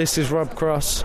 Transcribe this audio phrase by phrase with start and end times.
[0.00, 1.04] This is Rob Cross,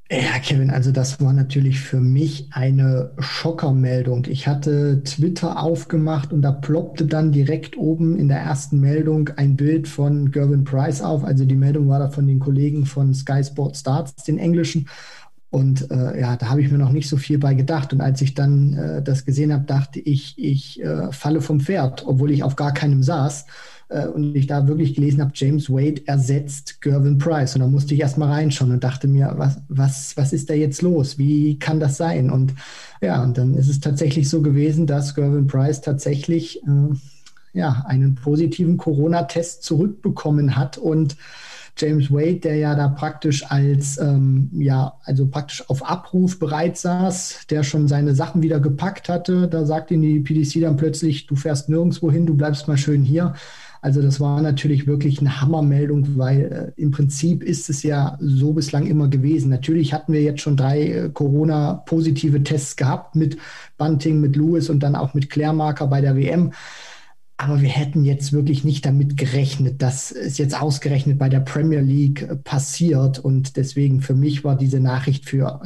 [0.09, 4.25] Ja, Kevin, also das war natürlich für mich eine Schockermeldung.
[4.27, 9.55] Ich hatte Twitter aufgemacht und da ploppte dann direkt oben in der ersten Meldung ein
[9.55, 11.23] Bild von Gervin Price auf.
[11.23, 14.87] Also die Meldung war da von den Kollegen von Sky Sports Starts, den englischen.
[15.55, 17.93] Und äh, ja, da habe ich mir noch nicht so viel bei gedacht.
[17.93, 22.05] Und als ich dann äh, das gesehen habe, dachte ich, ich äh, falle vom Pferd,
[22.05, 23.45] obwohl ich auf gar keinem saß.
[23.87, 27.55] Äh, und ich da wirklich gelesen habe, James Wade ersetzt Gervin Price.
[27.55, 30.53] Und da musste ich erst mal reinschauen und dachte mir, was, was, was ist da
[30.53, 31.17] jetzt los?
[31.17, 32.31] Wie kann das sein?
[32.31, 32.53] Und
[32.99, 36.95] ja, und dann ist es tatsächlich so gewesen, dass Gervin Price tatsächlich äh,
[37.53, 41.15] ja, einen positiven Corona-Test zurückbekommen hat und
[41.77, 47.47] James Wade, der ja da praktisch als, ähm, ja, also praktisch auf Abruf bereit saß,
[47.49, 49.47] der schon seine Sachen wieder gepackt hatte.
[49.47, 53.03] Da sagt ihm die PDC dann plötzlich, du fährst nirgendwo hin, du bleibst mal schön
[53.03, 53.33] hier.
[53.85, 58.53] Also das war natürlich wirklich eine Hammermeldung, weil äh, im Prinzip ist es ja so
[58.53, 59.51] bislang immer gewesen.
[59.51, 63.37] Natürlich hatten wir jetzt schon drei äh, Corona-positive Tests gehabt mit
[63.77, 66.51] Bunting, mit Lewis und dann auch mit Klärmarker bei der WM.
[67.37, 71.81] Aber wir hätten jetzt wirklich nicht damit gerechnet, dass es jetzt ausgerechnet bei der Premier
[71.81, 73.19] League äh, passiert.
[73.19, 75.61] Und deswegen für mich war diese Nachricht für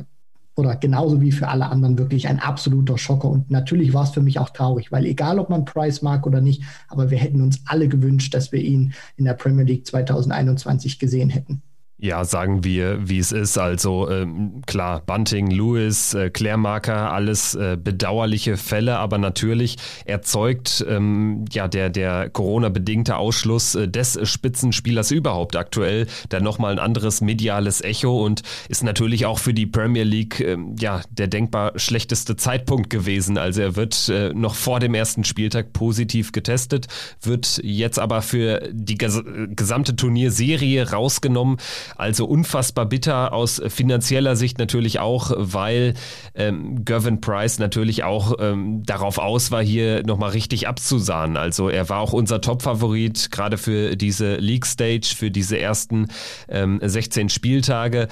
[0.59, 3.29] oder genauso wie für alle anderen wirklich ein absoluter Schocker.
[3.29, 6.41] Und natürlich war es für mich auch traurig, weil egal ob man Price mag oder
[6.41, 10.99] nicht, aber wir hätten uns alle gewünscht, dass wir ihn in der Premier League 2021
[10.99, 11.61] gesehen hätten.
[12.01, 13.57] Ja, sagen wir, wie es ist.
[13.57, 21.43] Also ähm, klar, Bunting, Lewis, äh, Klärmarker, alles äh, bedauerliche Fälle, aber natürlich erzeugt ähm,
[21.51, 27.81] ja der, der Corona-bedingte Ausschluss äh, des Spitzenspielers überhaupt aktuell dann nochmal ein anderes mediales
[27.81, 32.89] Echo und ist natürlich auch für die Premier League äh, ja der denkbar schlechteste Zeitpunkt
[32.89, 33.37] gewesen.
[33.37, 36.87] Also er wird äh, noch vor dem ersten Spieltag positiv getestet,
[37.21, 41.57] wird jetzt aber für die ges gesamte Turnierserie rausgenommen.
[41.95, 45.93] Also unfassbar bitter aus finanzieller Sicht natürlich auch, weil
[46.35, 51.37] ähm, Gervin Price natürlich auch ähm, darauf aus war, hier nochmal richtig abzusahnen.
[51.37, 56.07] Also er war auch unser Top-Favorit, gerade für diese League-Stage, für diese ersten
[56.47, 58.07] ähm, 16 Spieltage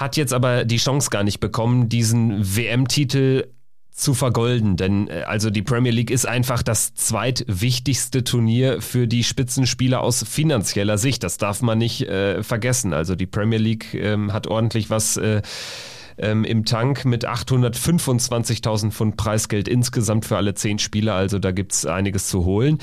[0.00, 3.48] hat jetzt aber die Chance gar nicht bekommen, diesen WM-Titel
[4.00, 9.24] zu vergolden, denn äh, also die Premier League ist einfach das zweitwichtigste Turnier für die
[9.24, 11.22] Spitzenspieler aus finanzieller Sicht.
[11.22, 12.92] Das darf man nicht äh, vergessen.
[12.92, 15.42] Also die Premier League ähm, hat ordentlich was äh,
[16.18, 21.14] ähm, im Tank mit 825.000 Pfund Preisgeld insgesamt für alle zehn Spieler.
[21.14, 22.78] Also da gibt's einiges zu holen.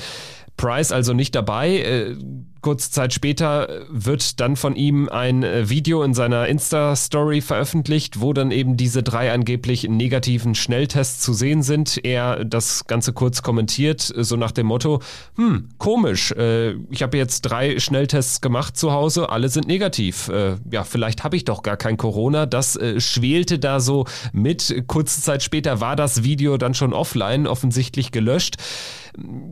[0.58, 1.78] Price also nicht dabei.
[1.78, 2.16] Äh,
[2.60, 8.32] kurze Zeit später wird dann von ihm ein äh, Video in seiner Insta-Story veröffentlicht, wo
[8.32, 12.04] dann eben diese drei angeblich negativen Schnelltests zu sehen sind.
[12.04, 15.00] Er das Ganze kurz kommentiert, so nach dem Motto,
[15.36, 20.28] hm, komisch, äh, ich habe jetzt drei Schnelltests gemacht zu Hause, alle sind negativ.
[20.28, 22.46] Äh, ja, vielleicht habe ich doch gar kein Corona.
[22.46, 24.84] Das äh, schwelte da so mit.
[24.88, 28.56] Kurze Zeit später war das Video dann schon offline, offensichtlich gelöscht.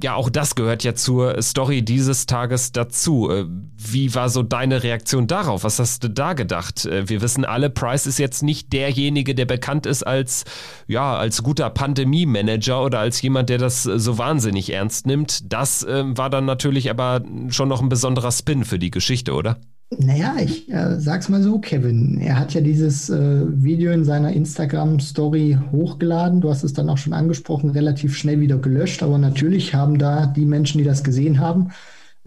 [0.02, 3.30] Ja, auch das gehört ja zur Story dieses Tages dazu.
[3.30, 3.46] Äh,
[3.76, 5.64] wie war so deine Reaktion darauf?
[5.64, 6.84] Was hast du da gedacht?
[6.84, 10.44] Äh, wir wissen alle, Price ist jetzt nicht derjenige, der bekannt ist als,
[10.86, 15.52] ja, als guter Pandemie-Manager oder als jemand, der das so wahnsinnig ernst nimmt.
[15.52, 19.58] Das äh, war dann natürlich aber schon noch ein besonderer Spin für die Geschichte, oder?
[19.90, 22.18] Naja, ich äh, sag's mal so, Kevin.
[22.20, 26.40] Er hat ja dieses äh, Video in seiner Instagram-Story hochgeladen.
[26.40, 29.04] Du hast es dann auch schon angesprochen, relativ schnell wieder gelöscht.
[29.04, 31.70] Aber natürlich haben da die Menschen, die das gesehen haben,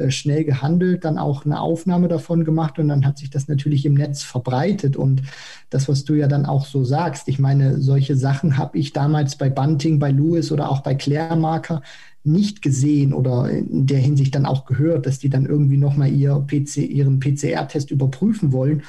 [0.09, 3.93] schnell gehandelt, dann auch eine Aufnahme davon gemacht und dann hat sich das natürlich im
[3.93, 4.95] Netz verbreitet.
[4.95, 5.23] Und
[5.69, 9.35] das, was du ja dann auch so sagst, ich meine, solche Sachen habe ich damals
[9.35, 11.81] bei Bunting, bei Lewis oder auch bei Claire Marker
[12.23, 16.45] nicht gesehen oder in der Hinsicht dann auch gehört, dass die dann irgendwie nochmal ihr
[16.47, 18.83] PC, ihren PCR-Test überprüfen wollen.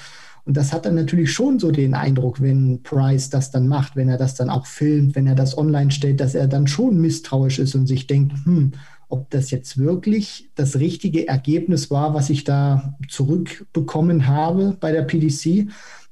[0.45, 4.09] Und das hat dann natürlich schon so den Eindruck, wenn Price das dann macht, wenn
[4.09, 7.59] er das dann auch filmt, wenn er das online stellt, dass er dann schon misstrauisch
[7.59, 8.73] ist und sich denkt, hm,
[9.11, 15.03] ob das jetzt wirklich das richtige Ergebnis war, was ich da zurückbekommen habe bei der
[15.03, 15.69] PDC,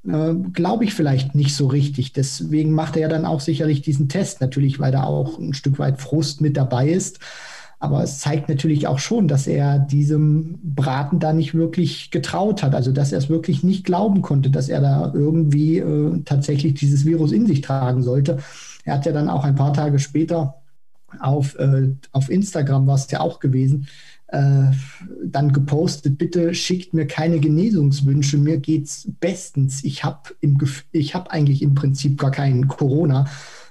[0.07, 2.13] äh, glaube ich vielleicht nicht so richtig.
[2.13, 5.79] Deswegen macht er ja dann auch sicherlich diesen Test, natürlich, weil da auch ein Stück
[5.79, 7.19] weit Frust mit dabei ist.
[7.81, 12.75] Aber es zeigt natürlich auch schon, dass er diesem Braten da nicht wirklich getraut hat.
[12.75, 17.05] Also, dass er es wirklich nicht glauben konnte, dass er da irgendwie äh, tatsächlich dieses
[17.05, 18.39] Virus in sich tragen sollte.
[18.83, 20.55] Er hat ja dann auch ein paar Tage später
[21.19, 23.87] auf, äh, auf Instagram war es ja auch gewesen,
[24.27, 24.71] äh,
[25.23, 29.83] dann gepostet, bitte schickt mir keine Genesungswünsche, mir geht's bestens.
[29.83, 33.25] Ich habe hab eigentlich im Prinzip gar keinen Corona.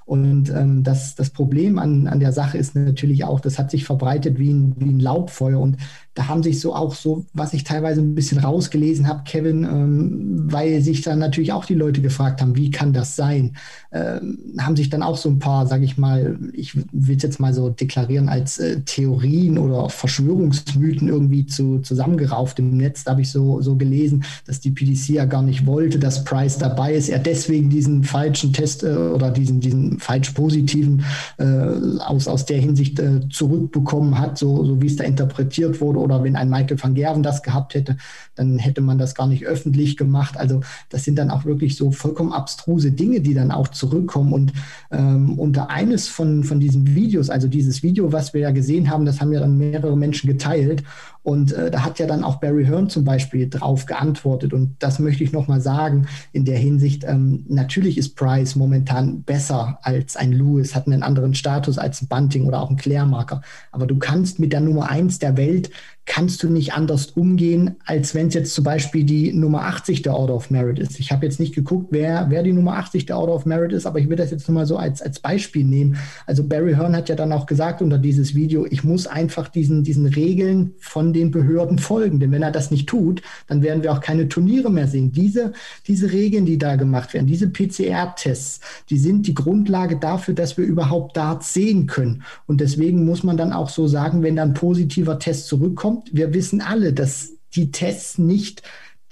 [0.05, 3.85] Und ähm, das, das Problem an, an der Sache ist natürlich auch, das hat sich
[3.85, 5.61] verbreitet wie ein, wie ein Laubfeuer.
[5.61, 5.77] Und
[6.19, 10.53] da haben sich so auch so, was ich teilweise ein bisschen rausgelesen habe, Kevin, ähm,
[10.53, 13.57] weil sich dann natürlich auch die Leute gefragt haben, wie kann das sein?
[13.93, 17.39] Ähm, haben sich dann auch so ein paar, sage ich mal, ich will es jetzt
[17.39, 23.05] mal so deklarieren, als äh, Theorien oder Verschwörungsmythen irgendwie zu, zusammengerauft im Netz.
[23.05, 26.59] Da habe ich so, so gelesen, dass die PDC ja gar nicht wollte, dass Price
[26.59, 27.11] dabei ist.
[27.11, 31.05] Er deswegen diesen falschen Test äh, oder diesen, diesen falsch positiven
[31.37, 36.08] äh, aus, aus der Hinsicht äh, zurückbekommen hat, so, so wie es da interpretiert wurde
[36.11, 37.97] oder wenn ein Michael van Gerven das gehabt hätte,
[38.35, 40.37] dann hätte man das gar nicht öffentlich gemacht.
[40.37, 44.33] Also das sind dann auch wirklich so vollkommen abstruse Dinge, die dann auch zurückkommen.
[44.33, 44.53] Und
[44.91, 49.05] ähm, unter eines von, von diesen Videos, also dieses Video, was wir ja gesehen haben,
[49.05, 50.83] das haben ja dann mehrere Menschen geteilt.
[51.23, 54.55] Und äh, da hat ja dann auch Barry Hearn zum Beispiel drauf geantwortet.
[54.55, 57.05] Und das möchte ich nochmal sagen in der Hinsicht.
[57.05, 62.09] Ähm, natürlich ist Price momentan besser als ein Lewis, hat einen anderen Status als ein
[62.09, 63.43] Bunting oder auch ein Klärmarker.
[63.73, 65.71] Aber du kannst mit der Nummer eins der Welt
[66.09, 70.17] kannst du nicht anders umgehen, als wenn es jetzt zum Beispiel die Nummer 80 der
[70.17, 70.99] Order of Merit ist.
[70.99, 73.85] Ich habe jetzt nicht geguckt, wer, wer die Nummer 80 der Order of Merit ist,
[73.85, 75.99] aber ich will das jetzt nochmal so als, als Beispiel nehmen.
[76.27, 79.85] Also Barry Hearn hat ja dann auch gesagt unter dieses Video, ich muss einfach diesen,
[79.85, 82.21] diesen Regeln von den Behörden folgen.
[82.21, 85.13] Denn wenn er das nicht tut, dann werden wir auch keine Turniere mehr sehen.
[85.13, 85.53] Diese,
[85.87, 90.65] diese Regeln, die da gemacht werden, diese PCR-Tests, die sind die Grundlage dafür, dass wir
[90.65, 92.23] überhaupt Darts sehen können.
[92.47, 96.35] Und deswegen muss man dann auch so sagen, wenn dann positiver Test zurückkommt, kommt, wir
[96.35, 98.63] wissen alle, dass die Tests nicht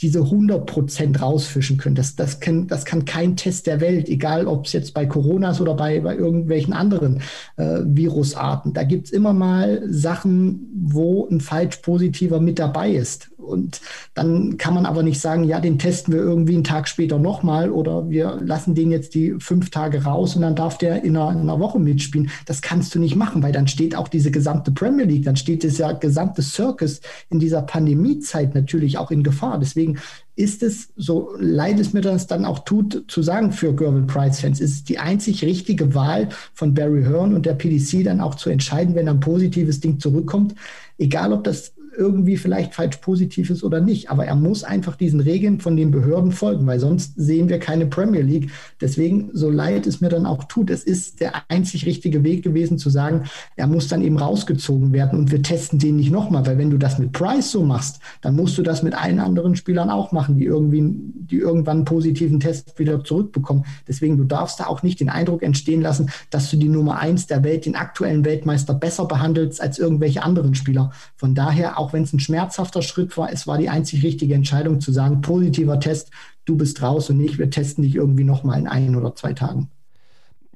[0.03, 1.95] diese 100% rausfischen können.
[1.95, 5.53] Das, das, kann, das kann kein Test der Welt, egal ob es jetzt bei Corona
[5.53, 7.23] ist oder bei, bei irgendwelchen anderen
[7.57, 8.75] äh, Virusarten.
[8.75, 13.31] Da gibt es immer mal Sachen, wo ein falsch positiver mit dabei ist.
[13.47, 13.81] Und
[14.15, 17.71] dann kann man aber nicht sagen, ja, den testen wir irgendwie einen Tag später nochmal
[17.71, 21.33] oder wir lassen den jetzt die fünf Tage raus und dann darf der in einer,
[21.33, 22.31] in einer Woche mitspielen.
[22.47, 25.63] Das kannst du nicht machen, weil dann steht auch diese gesamte Premier League, dann steht
[25.63, 27.01] dieser gesamte Circus
[27.31, 29.59] in dieser Pandemiezeit natürlich auch in Gefahr.
[29.59, 29.99] Deswegen
[30.37, 34.61] ist es, so leid es mir das dann auch tut, zu sagen für Gervin Price-Fans,
[34.61, 38.51] ist es die einzig richtige Wahl von Barry Hearn und der PDC dann auch zu
[38.51, 40.55] entscheiden, wenn ein positives Ding zurückkommt,
[40.99, 44.11] egal ob das irgendwie vielleicht falsch positiv ist oder nicht.
[44.11, 47.87] Aber er muss einfach diesen Regeln von den Behörden folgen, weil sonst sehen wir keine
[47.87, 48.51] Premier League.
[48.81, 52.79] Deswegen, so leid es mir dann auch tut, es ist der einzig richtige Weg gewesen
[52.79, 53.25] zu sagen,
[53.57, 56.79] er muss dann eben rausgezogen werden und wir testen den nicht nochmal, weil wenn du
[56.79, 60.39] das mit Price so machst, dann musst du das mit allen anderen Spielern auch machen,
[60.39, 63.65] die irgendwie, die irgendwann einen positiven Test wieder zurückbekommen.
[63.89, 67.27] Deswegen, du darfst da auch nicht den Eindruck entstehen lassen, dass du die Nummer eins
[67.27, 70.91] der Welt, den aktuellen Weltmeister besser behandelst als irgendwelche anderen Spieler.
[71.17, 74.35] Von daher auch auch wenn es ein schmerzhafter Schritt war, es war die einzig richtige
[74.35, 76.11] Entscheidung zu sagen, positiver Test,
[76.45, 79.71] du bist raus und nicht, wir testen dich irgendwie nochmal in ein oder zwei Tagen.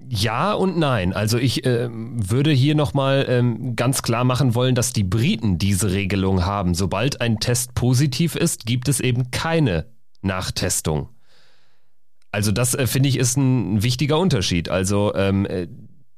[0.09, 1.13] Ja und nein.
[1.13, 5.93] Also ich äh, würde hier nochmal ähm, ganz klar machen wollen, dass die Briten diese
[5.93, 6.75] Regelung haben.
[6.75, 9.87] Sobald ein Test positiv ist, gibt es eben keine
[10.23, 11.11] Nachtestung.
[12.33, 14.69] Also das äh, finde ich ist ein wichtiger Unterschied.
[14.69, 15.69] Also ähm, äh,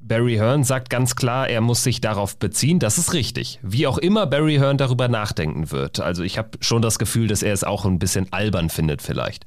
[0.03, 2.81] Barry Hearn sagt ganz klar, er muss sich darauf beziehen.
[2.81, 3.61] Das ist richtig.
[3.63, 6.01] Wie auch immer Barry Hearn darüber nachdenken wird.
[6.01, 9.45] Also ich habe schon das Gefühl, dass er es auch ein bisschen albern findet vielleicht.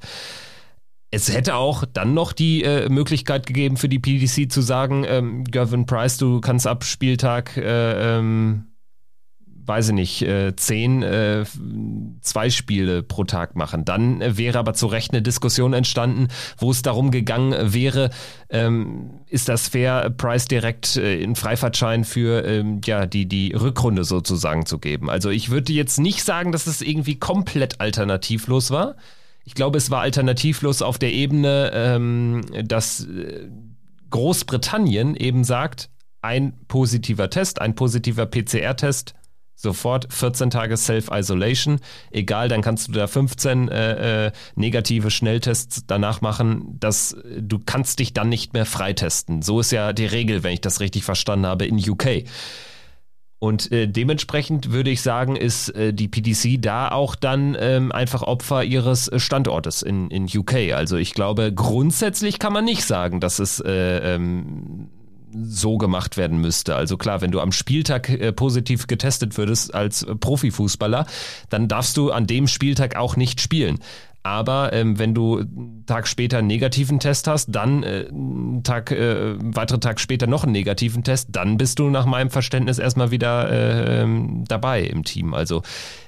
[1.10, 5.44] Es hätte auch dann noch die äh, Möglichkeit gegeben für die PDC zu sagen, ähm,
[5.44, 8.66] Gavin Price, du kannst ab Spieltag äh, ähm,
[9.66, 11.44] weiß ich nicht, äh, zehn, äh,
[12.20, 13.84] zwei Spiele pro Tag machen.
[13.84, 18.10] Dann wäre aber zu Recht eine Diskussion entstanden, wo es darum gegangen wäre,
[18.48, 24.04] ähm, ist das fair, Price direkt äh, in Freifahrtschein für ähm, ja, die, die Rückrunde
[24.04, 25.10] sozusagen zu geben.
[25.10, 28.96] Also ich würde jetzt nicht sagen, dass es irgendwie komplett alternativlos war.
[29.44, 33.48] Ich glaube, es war alternativlos auf der Ebene, ähm, dass äh,
[34.10, 35.90] Großbritannien eben sagt,
[36.22, 39.14] ein positiver Test, ein positiver PCR-Test
[39.56, 41.80] sofort 14 Tage Self-Isolation.
[42.10, 46.76] Egal, dann kannst du da 15 äh, äh, negative Schnelltests danach machen.
[46.78, 49.42] Das, du kannst dich dann nicht mehr freitesten.
[49.42, 52.24] So ist ja die Regel, wenn ich das richtig verstanden habe, in UK.
[53.38, 58.22] Und äh, dementsprechend würde ich sagen, ist äh, die PDC da auch dann ähm, einfach
[58.22, 60.72] Opfer ihres Standortes in, in UK.
[60.74, 64.88] Also ich glaube, grundsätzlich kann man nicht sagen, dass es äh, ähm,
[65.42, 66.74] so gemacht werden müsste.
[66.76, 71.06] Also klar, wenn du am Spieltag äh, positiv getestet würdest als äh, Profifußballer,
[71.50, 73.78] dann darfst du an dem Spieltag auch nicht spielen.
[74.26, 78.90] Aber ähm, wenn du einen Tag später einen negativen Test hast, dann äh, einen Tag,
[78.90, 83.12] äh, weitere Tag später noch einen negativen Test, dann bist du nach meinem Verständnis erstmal
[83.12, 85.32] wieder äh, ähm, dabei im Team.
[85.32, 85.62] Also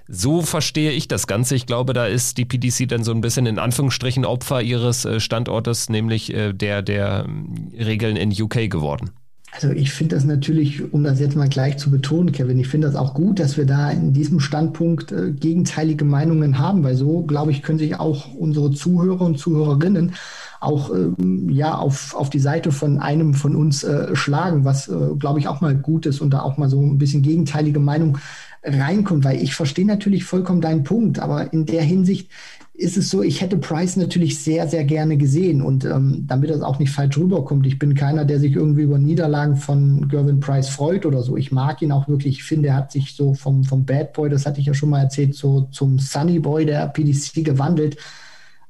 [0.09, 1.55] so verstehe ich das Ganze.
[1.55, 5.21] Ich glaube, da ist die PDC dann so ein bisschen in Anführungsstrichen Opfer ihres äh,
[5.21, 9.11] Standortes, nämlich äh, der der ähm, Regeln in UK geworden.
[9.53, 12.87] Also ich finde das natürlich, um das jetzt mal gleich zu betonen, Kevin, ich finde
[12.87, 17.23] das auch gut, dass wir da in diesem Standpunkt äh, gegenteilige Meinungen haben, weil so,
[17.23, 20.13] glaube ich, können sich auch unsere Zuhörer und Zuhörerinnen
[20.61, 25.15] auch ähm, ja auf, auf die Seite von einem von uns äh, schlagen, was, äh,
[25.19, 28.19] glaube ich, auch mal gut ist und da auch mal so ein bisschen gegenteilige Meinung
[28.63, 32.31] reinkommt, weil ich verstehe natürlich vollkommen deinen Punkt, aber in der Hinsicht
[32.79, 36.63] ist es so, ich hätte Price natürlich sehr, sehr gerne gesehen und ähm, damit das
[36.63, 40.69] auch nicht falsch rüberkommt, ich bin keiner, der sich irgendwie über Niederlagen von Gervin Price
[40.69, 41.37] freut oder so.
[41.37, 44.31] Ich mag ihn auch wirklich, ich finde, er hat sich so vom, vom Bad Boy,
[44.31, 47.97] das hatte ich ja schon mal erzählt, so zum Sunny Boy der PDC gewandelt.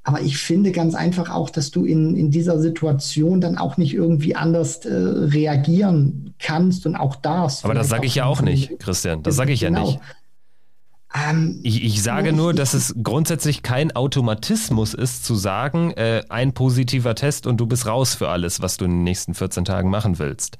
[0.05, 3.93] Aber ich finde ganz einfach auch, dass du in, in dieser Situation dann auch nicht
[3.93, 7.63] irgendwie anders äh, reagieren kannst und auch darfst.
[7.63, 9.23] Aber das sage ich ja auch nicht, Christian.
[9.23, 9.81] Das sage ich genau.
[9.81, 10.01] ja nicht.
[11.15, 16.53] Ähm, ich, ich, sage nur, dass es grundsätzlich kein Automatismus ist, zu sagen, äh, ein
[16.53, 19.89] positiver Test und du bist raus für alles, was du in den nächsten 14 Tagen
[19.89, 20.59] machen willst.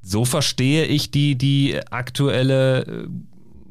[0.00, 3.08] So verstehe ich die, die aktuelle,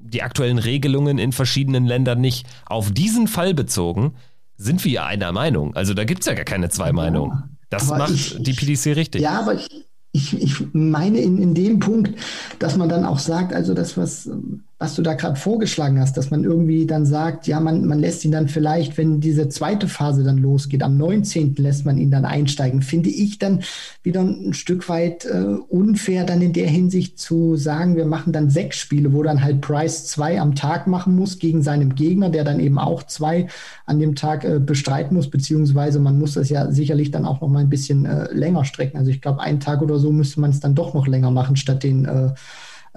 [0.01, 2.46] die aktuellen Regelungen in verschiedenen Ländern nicht.
[2.65, 4.13] Auf diesen Fall bezogen
[4.57, 5.75] sind wir einer Meinung.
[5.75, 7.57] Also da gibt es ja gar keine zwei Meinungen.
[7.69, 9.22] Das macht ich, die PDC richtig.
[9.22, 12.19] Ja, aber ich, ich, ich meine in, in dem Punkt,
[12.60, 14.29] dass man dann auch sagt, also das, was
[14.79, 18.24] was du da gerade vorgeschlagen hast, dass man irgendwie dann sagt, ja, man, man lässt
[18.25, 21.55] ihn dann vielleicht, wenn diese zweite Phase dann losgeht, am 19.
[21.55, 23.63] lässt man ihn dann einsteigen, finde ich dann
[24.03, 28.51] wieder ein Stück weit äh, unfair, dann in der Hinsicht zu sagen, wir machen dann
[28.51, 32.43] sechs Spiele, wo dann halt Price zwei am Tag machen muss gegen seinem Gegner, der
[32.43, 33.48] dann eben auch zwei
[33.88, 37.50] an dem Tag äh, bestreiten muss, beziehungsweise man muss das ja sicherlich dann auch noch
[37.50, 39.00] mal ein bisschen äh, länger strecken.
[39.00, 41.55] Also ich glaube, einen Tag oder so müsste man es dann doch noch länger machen,
[41.55, 42.05] statt den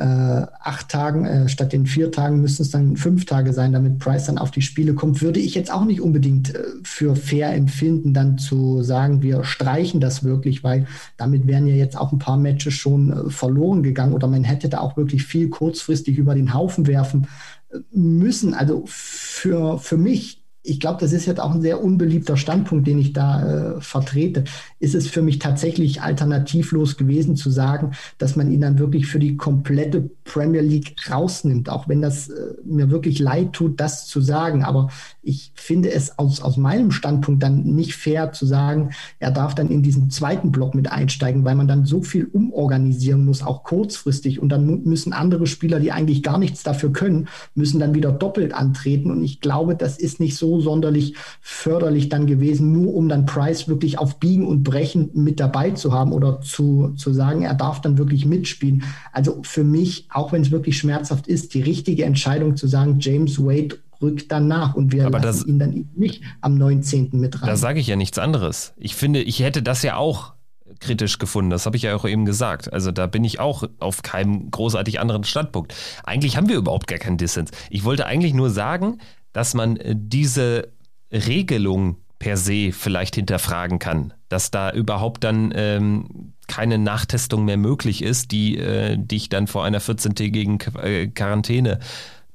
[0.01, 3.99] äh, acht Tagen, äh, statt den vier Tagen müssten es dann fünf Tage sein, damit
[3.99, 7.53] Price dann auf die Spiele kommt, würde ich jetzt auch nicht unbedingt äh, für fair
[7.53, 10.87] empfinden, dann zu sagen, wir streichen das wirklich, weil
[11.19, 14.71] damit wären ja jetzt auch ein paar Matches schon äh, verloren gegangen oder man hätte
[14.71, 17.27] da auch wirklich viel kurzfristig über den Haufen werfen
[17.71, 18.55] äh, müssen.
[18.55, 20.40] Also für, für mich
[20.71, 24.45] ich glaube, das ist jetzt auch ein sehr unbeliebter Standpunkt, den ich da äh, vertrete.
[24.79, 29.19] Ist es für mich tatsächlich alternativlos gewesen zu sagen, dass man ihn dann wirklich für
[29.19, 34.21] die komplette Premier League rausnimmt, auch wenn das äh, mir wirklich leid tut, das zu
[34.21, 34.63] sagen.
[34.63, 34.91] Aber
[35.23, 39.69] ich finde es aus, aus meinem Standpunkt dann nicht fair zu sagen, er darf dann
[39.69, 44.41] in diesen zweiten Block mit einsteigen, weil man dann so viel umorganisieren muss, auch kurzfristig.
[44.41, 48.55] Und dann müssen andere Spieler, die eigentlich gar nichts dafür können, müssen dann wieder doppelt
[48.55, 49.11] antreten.
[49.11, 53.69] Und ich glaube, das ist nicht so sonderlich förderlich dann gewesen, nur um dann Price
[53.69, 57.81] wirklich auf Biegen und Brechen mit dabei zu haben oder zu, zu sagen, er darf
[57.83, 58.85] dann wirklich mitspielen.
[59.13, 63.39] Also für mich, auch wenn es wirklich schmerzhaft ist, die richtige Entscheidung zu sagen, James
[63.39, 67.11] Wade rückt dann nach und wir Aber lassen das, ihn dann nicht am 19.
[67.13, 67.49] mit rein.
[67.49, 68.73] Da sage ich ja nichts anderes.
[68.77, 70.35] Ich finde, ich hätte das ja auch
[70.79, 71.51] kritisch gefunden.
[71.51, 72.73] Das habe ich ja auch eben gesagt.
[72.73, 75.75] Also da bin ich auch auf keinem großartig anderen Standpunkt.
[76.05, 77.51] Eigentlich haben wir überhaupt gar keinen Dissens.
[77.69, 78.99] Ich wollte eigentlich nur sagen,
[79.33, 80.69] dass man äh, diese
[81.13, 88.03] Regelung per se vielleicht hinterfragen kann, dass da überhaupt dann ähm, keine Nachtestung mehr möglich
[88.03, 91.79] ist, die äh, dich dann vor einer 14-tägigen äh, Quarantäne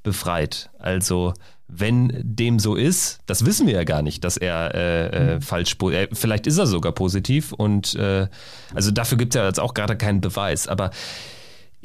[0.01, 0.72] befreit.
[0.79, 1.34] Also
[1.67, 5.41] wenn dem so ist, das wissen wir ja gar nicht, dass er äh, äh, mhm.
[5.41, 8.27] falsch, äh, vielleicht ist er sogar positiv und äh,
[8.74, 10.91] also dafür gibt es ja jetzt auch gerade keinen Beweis, aber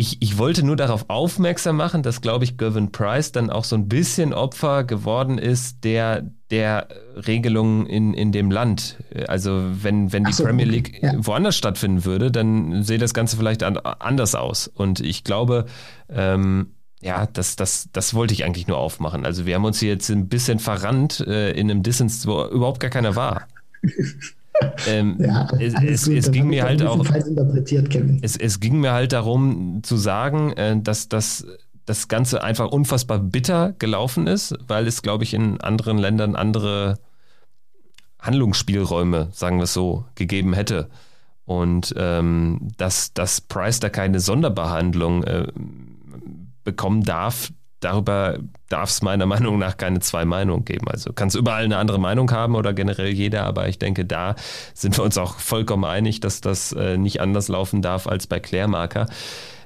[0.00, 3.76] ich, ich wollte nur darauf aufmerksam machen, dass, glaube ich, Gervin Price dann auch so
[3.76, 6.88] ein bisschen Opfer geworden ist der, der
[7.26, 8.96] Regelungen in, in dem Land.
[9.28, 11.12] Also wenn, wenn die so, Premier League ja.
[11.18, 14.68] woanders stattfinden würde, dann sähe das Ganze vielleicht an, anders aus.
[14.68, 15.66] Und ich glaube,
[16.08, 16.70] ähm,
[17.02, 19.24] ja, das, das, das wollte ich eigentlich nur aufmachen.
[19.24, 22.80] Also wir haben uns hier jetzt ein bisschen verrannt äh, in einem Distance, wo überhaupt
[22.80, 23.46] gar keiner war.
[24.86, 27.02] Ähm, ja, es, es, es ging mir halt auch.
[28.20, 31.46] Es, es ging mir halt darum zu sagen, äh, dass das
[31.86, 36.98] das Ganze einfach unfassbar bitter gelaufen ist, weil es, glaube ich, in anderen Ländern andere
[38.20, 40.88] Handlungsspielräume, sagen wir es so, gegeben hätte.
[41.46, 45.48] Und ähm, dass, dass Price da keine Sonderbehandlung äh,
[46.70, 47.50] bekommen darf,
[47.80, 50.88] darüber darf es meiner Meinung nach keine zwei Meinungen geben.
[50.88, 54.36] Also kann es überall eine andere Meinung haben oder generell jeder, aber ich denke, da
[54.74, 58.38] sind wir uns auch vollkommen einig, dass das äh, nicht anders laufen darf als bei
[58.38, 59.06] Klärmarker.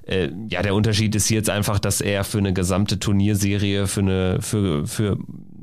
[0.06, 4.38] Äh, ja, der Unterschied ist jetzt einfach, dass er für eine gesamte Turnierserie, für eine,
[4.40, 5.18] für, für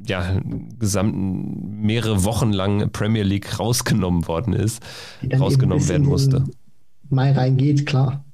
[0.06, 0.40] ja,
[0.80, 4.82] gesamten mehrere Wochen lang Premier League rausgenommen worden ist,
[5.40, 6.44] rausgenommen werden musste.
[7.10, 8.26] Mai reingeht, klar.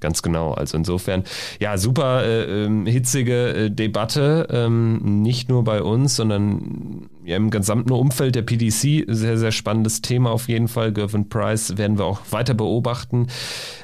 [0.00, 0.52] Ganz genau.
[0.52, 1.24] Also insofern,
[1.60, 7.50] ja, super äh, äh, hitzige äh, Debatte, ähm, nicht nur bei uns, sondern ja, im
[7.50, 10.92] gesamten Umfeld der PDC sehr, sehr spannendes Thema auf jeden Fall.
[10.92, 13.28] Gervin Price werden wir auch weiter beobachten.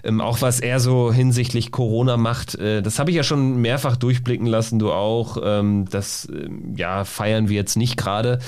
[0.05, 3.97] Ähm, auch was er so hinsichtlich Corona macht, äh, das habe ich ja schon mehrfach
[3.97, 5.39] durchblicken lassen, du auch.
[5.43, 8.41] Ähm, das ähm, ja, feiern wir jetzt nicht gerade.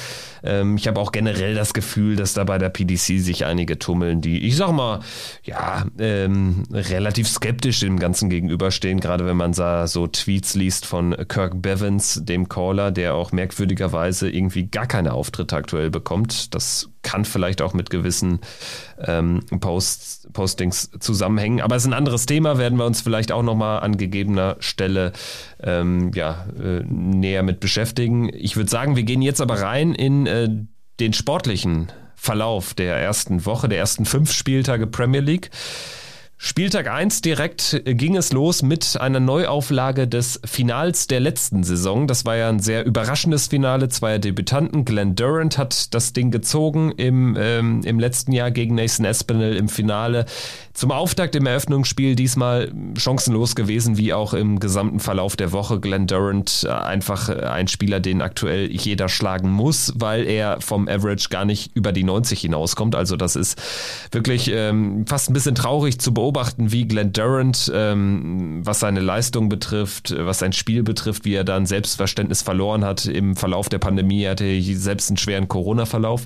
[0.43, 4.21] Ähm, ich habe auch generell das Gefühl, dass da bei der PDC sich einige tummeln,
[4.21, 5.01] die, ich sag mal,
[5.45, 11.61] ja, ähm, relativ skeptisch dem Ganzen gegenüberstehen, gerade wenn man so Tweets liest von Kirk
[11.61, 16.57] Bevins, dem Caller, der auch merkwürdigerweise irgendwie gar gar keine Auftritte aktuell bekommt.
[16.57, 18.41] Das kann vielleicht auch mit gewissen
[18.99, 21.61] ähm, Posts, Postings zusammenhängen.
[21.61, 25.13] Aber es ist ein anderes Thema, werden wir uns vielleicht auch nochmal an gegebener Stelle
[25.63, 28.29] ähm, ja, äh, näher mit beschäftigen.
[28.35, 30.49] Ich würde sagen, wir gehen jetzt aber rein in äh,
[30.99, 35.51] den sportlichen Verlauf der ersten Woche, der ersten fünf Spieltage Premier League.
[36.45, 42.09] Spieltag 1 direkt ging es los mit einer Neuauflage des Finals der letzten Saison.
[42.09, 44.85] Das war ja ein sehr überraschendes Finale zweier Debütanten.
[44.85, 49.69] Glenn Durant hat das Ding gezogen im, ähm, im letzten Jahr gegen Nathan Espinel im
[49.69, 50.27] Finale.
[50.75, 55.81] Zum Auftakt im Eröffnungsspiel diesmal chancenlos gewesen, wie auch im gesamten Verlauf der Woche.
[55.81, 60.89] Glenn Durant äh, einfach äh, ein Spieler, den aktuell jeder schlagen muss, weil er vom
[60.89, 62.95] Average gar nicht über die 90 hinauskommt.
[62.95, 63.61] Also das ist
[64.13, 69.51] wirklich ähm, fast ein bisschen traurig zu beobachten wie Glenn Durant, ähm, was seine Leistung
[69.51, 74.23] betrifft, was sein Spiel betrifft, wie er dann Selbstverständnis verloren hat im Verlauf der Pandemie.
[74.23, 76.23] Er hatte selbst einen schweren Corona-Verlauf.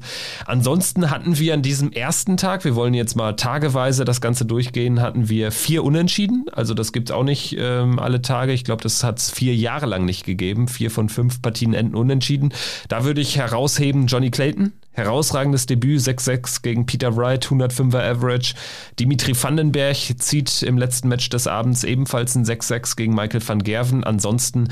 [0.46, 5.00] Ansonsten hatten wir an diesem ersten Tag, wir wollen jetzt mal tageweise das Ganze durchgehen,
[5.00, 6.46] hatten wir vier Unentschieden.
[6.52, 8.52] Also das gibt es auch nicht ähm, alle Tage.
[8.52, 10.68] Ich glaube, das hat es vier Jahre lang nicht gegeben.
[10.68, 12.52] Vier von fünf Partien enden unentschieden.
[12.88, 18.54] Da würde ich herausheben Johnny Clayton, Herausragendes Debüt, 6-6 gegen Peter Wright, 105er Average.
[18.98, 24.04] Dimitri Vandenberg zieht im letzten Match des Abends ebenfalls ein 6-6 gegen Michael van Gerven.
[24.04, 24.68] Ansonsten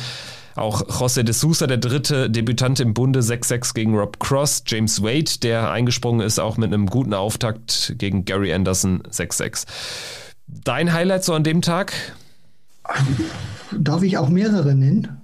[0.56, 4.64] auch José de Sousa, der dritte Debütant im Bunde, 6-6 gegen Rob Cross.
[4.66, 9.66] James Wade, der eingesprungen ist, auch mit einem guten Auftakt gegen Gary Anderson, 6-6.
[10.46, 11.92] Dein Highlight so an dem Tag?
[13.72, 15.23] Darf ich auch mehrere nennen?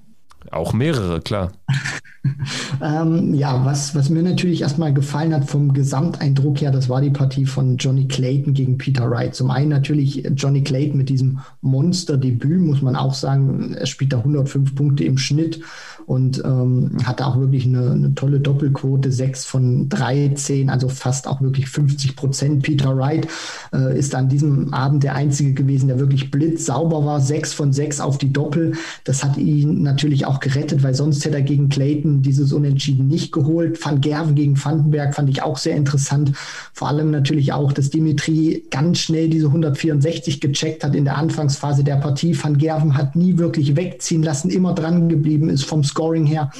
[0.50, 1.52] Auch mehrere, klar.
[2.82, 7.10] ähm, ja, was, was mir natürlich erstmal gefallen hat vom Gesamteindruck her, das war die
[7.10, 9.34] Partie von Johnny Clayton gegen Peter Wright.
[9.34, 13.74] Zum einen natürlich Johnny Clayton mit diesem Monster-Debüt, muss man auch sagen.
[13.74, 15.60] Er spielt da 105 Punkte im Schnitt
[16.06, 21.40] und ähm, hatte auch wirklich eine, eine, tolle Doppelquote, 6 von 13, also fast auch
[21.40, 22.62] wirklich 50 Prozent.
[22.62, 23.28] Peter Wright
[23.72, 28.00] äh, ist an diesem Abend der Einzige gewesen, der wirklich blitzsauber war, 6 von 6
[28.00, 28.72] auf die Doppel.
[29.04, 33.32] Das hat ihn natürlich auch gerettet, weil sonst hätte er gegen Clayton dieses Unentschieden nicht
[33.32, 33.84] geholt.
[33.84, 36.32] Van Gerven gegen Vandenberg fand ich auch sehr interessant.
[36.72, 41.84] Vor allem natürlich auch, dass Dimitri ganz schnell diese 164 gecheckt hat in der Anfangsphase
[41.84, 42.36] der Partie.
[42.40, 46.50] Van Gerven hat nie wirklich wegziehen lassen, immer dran geblieben ist vom Scoring her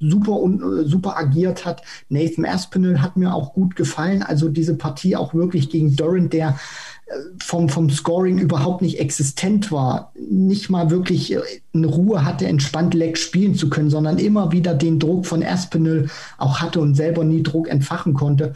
[0.00, 1.82] super äh, super agiert hat.
[2.08, 4.22] Nathan Aspinall hat mir auch gut gefallen.
[4.22, 6.58] Also diese Partie auch wirklich gegen Durant, der
[7.42, 11.40] vom, vom Scoring überhaupt nicht existent war, nicht mal wirklich äh,
[11.74, 16.08] eine Ruhe hatte, entspannt Leck spielen zu können, sondern immer wieder den Druck von Aspinall
[16.38, 18.54] auch hatte und selber nie Druck entfachen konnte.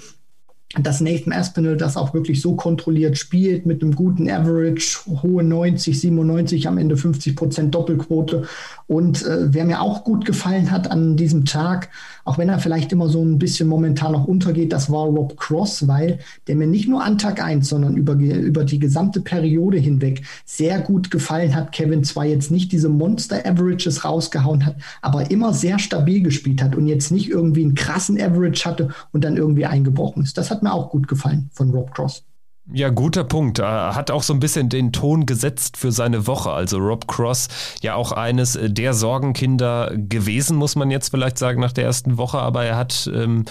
[0.81, 6.01] Dass Nathan Aspinall das auch wirklich so kontrolliert spielt mit einem guten Average, hohe 90,
[6.01, 8.45] 97, am Ende 50 Prozent Doppelquote.
[8.87, 11.91] Und äh, wer mir auch gut gefallen hat an diesem Tag,
[12.25, 15.87] auch wenn er vielleicht immer so ein bisschen momentan noch untergeht, das war Rob Cross,
[15.87, 20.23] weil der mir nicht nur an Tag 1, sondern über, über die gesamte Periode hinweg
[20.45, 21.73] sehr gut gefallen hat.
[21.73, 26.87] Kevin zwar jetzt nicht diese Monster-Averages rausgehauen hat, aber immer sehr stabil gespielt hat und
[26.87, 30.37] jetzt nicht irgendwie einen krassen Average hatte und dann irgendwie eingebrochen ist.
[30.39, 32.25] Das hat mir auch gut gefallen von Rob Cross.
[32.73, 33.59] Ja, guter Punkt.
[33.59, 36.51] Er hat auch so ein bisschen den Ton gesetzt für seine Woche.
[36.51, 37.49] Also Rob Cross,
[37.83, 42.39] ja auch eines der Sorgenkinder gewesen, muss man jetzt vielleicht sagen, nach der ersten Woche.
[42.39, 43.45] Aber er hat ähm,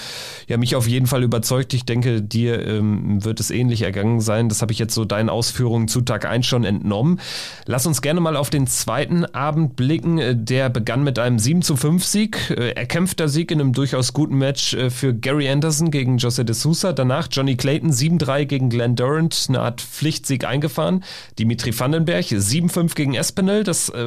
[0.48, 1.76] ja mich auf jeden Fall überzeugt.
[1.76, 4.50] Ich denke, dir ähm, wird es ähnlich ergangen sein.
[4.50, 7.20] Das habe ich jetzt so deinen Ausführungen zu Tag 1 schon entnommen.
[7.68, 10.44] Lass uns gerne mal auf den zweiten Abend blicken.
[10.44, 12.50] Der begann mit einem 7 zu 5 Sieg.
[12.50, 16.56] Äh, erkämpfter Sieg in einem durchaus guten Match äh, für Gary Anderson gegen Jose de
[16.56, 16.94] Sousa.
[16.94, 21.04] Danach Johnny Clayton 7-3 gegen Glenn Durant eine Art Pflichtsieg eingefahren.
[21.38, 23.66] Dimitri Vandenberg 7-5 gegen Espinel.
[23.66, 24.06] Das, äh,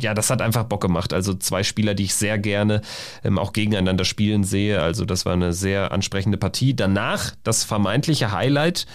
[0.00, 1.12] ja, das hat einfach Bock gemacht.
[1.12, 2.80] Also zwei Spieler, die ich sehr gerne
[3.22, 4.80] ähm, auch gegeneinander spielen sehe.
[4.80, 6.74] Also das war eine sehr ansprechende Partie.
[6.74, 8.86] Danach das vermeintliche Highlight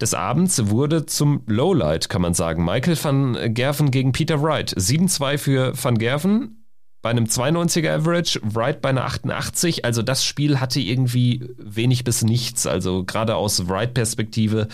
[0.00, 2.64] des Abends wurde zum Lowlight, kann man sagen.
[2.64, 4.72] Michael van Gerven gegen Peter Wright.
[4.72, 6.61] 7-2 für van Gerven
[7.02, 9.84] bei einem 92er Average, Wright bei einer 88.
[9.84, 12.64] Also das Spiel hatte irgendwie wenig bis nichts.
[12.64, 14.68] Also gerade aus Wright-Perspektive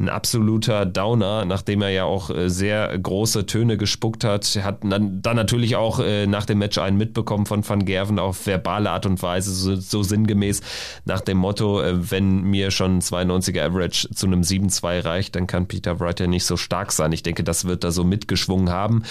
[0.00, 4.46] ein absoluter Downer, nachdem er ja auch äh, sehr große Töne gespuckt hat.
[4.62, 8.46] Hat dann, dann natürlich auch äh, nach dem Match einen mitbekommen von Van Gerven auf
[8.46, 10.62] verbale Art und Weise, so, so sinngemäß
[11.04, 15.46] nach dem Motto, äh, wenn mir schon ein 92er Average zu einem 7-2 reicht, dann
[15.46, 17.12] kann Peter Wright ja nicht so stark sein.
[17.12, 19.02] Ich denke, das wird da so mitgeschwungen haben.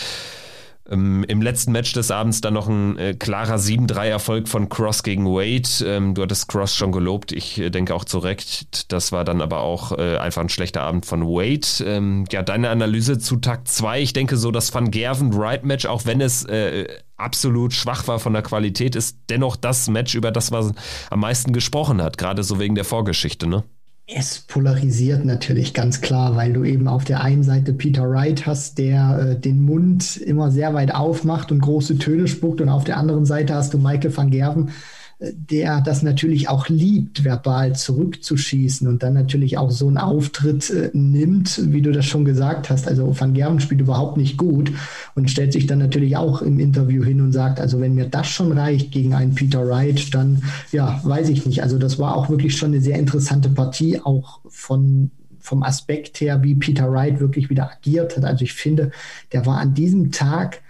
[0.89, 5.25] Ähm, Im letzten Match des Abends dann noch ein äh, klarer 7-3-Erfolg von Cross gegen
[5.25, 5.69] Wade.
[5.85, 8.91] Ähm, du hattest Cross schon gelobt, ich äh, denke auch zu Recht.
[8.91, 11.67] Das war dann aber auch äh, einfach ein schlechter Abend von Wade.
[11.85, 14.01] Ähm, ja, deine Analyse zu Tag 2.
[14.01, 18.41] Ich denke so, das Van Gerven-Wright-Match, auch wenn es äh, absolut schwach war von der
[18.41, 20.75] Qualität, ist dennoch das Match, über das man
[21.09, 23.63] am meisten gesprochen hat, gerade so wegen der Vorgeschichte, ne?
[24.05, 28.77] Es polarisiert natürlich ganz klar, weil du eben auf der einen Seite Peter Wright hast,
[28.77, 32.97] der äh, den Mund immer sehr weit aufmacht und große Töne spuckt, und auf der
[32.97, 34.71] anderen Seite hast du Michael van Gerven,
[35.19, 40.89] der das natürlich auch liebt, verbal zurückzuschießen und dann natürlich auch so einen Auftritt äh,
[40.93, 42.87] nimmt, wie du das schon gesagt hast.
[42.87, 44.71] Also Van Gerven spielt überhaupt nicht gut
[45.15, 48.27] und stellt sich dann natürlich auch im Interview hin und sagt, also wenn mir das
[48.27, 51.63] schon reicht gegen einen Peter Wright, dann ja, weiß ich nicht.
[51.63, 56.41] Also das war auch wirklich schon eine sehr interessante Partie, auch von vom Aspekt her,
[56.41, 58.23] wie Peter Wright wirklich wieder agiert hat.
[58.23, 58.91] Also ich finde,
[59.33, 60.61] der war an diesem Tag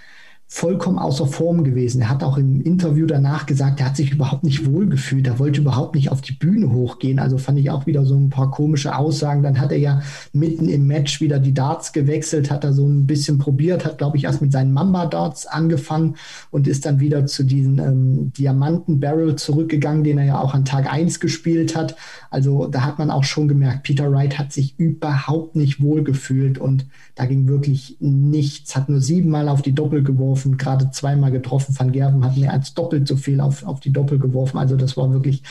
[0.53, 2.01] vollkommen außer Form gewesen.
[2.01, 5.61] Er hat auch im Interview danach gesagt, er hat sich überhaupt nicht wohlgefühlt, er wollte
[5.61, 7.17] überhaupt nicht auf die Bühne hochgehen.
[7.17, 9.41] Also fand ich auch wieder so ein paar komische Aussagen.
[9.41, 13.07] Dann hat er ja mitten im Match wieder die Darts gewechselt, hat er so ein
[13.07, 16.17] bisschen probiert, hat, glaube ich, erst mit seinen Mamba-Darts angefangen
[16.51, 20.85] und ist dann wieder zu diesen ähm, Diamanten-Barrel zurückgegangen, den er ja auch an Tag
[20.93, 21.95] 1 gespielt hat.
[22.29, 26.85] Also da hat man auch schon gemerkt, Peter Wright hat sich überhaupt nicht wohlgefühlt und
[27.15, 31.77] da ging wirklich nichts, hat nur siebenmal auf die Doppel geworfen, gerade zweimal getroffen.
[31.77, 34.57] Van Gerven hat mehr als doppelt so viel auf, auf die Doppel geworfen.
[34.57, 35.43] Also das war wirklich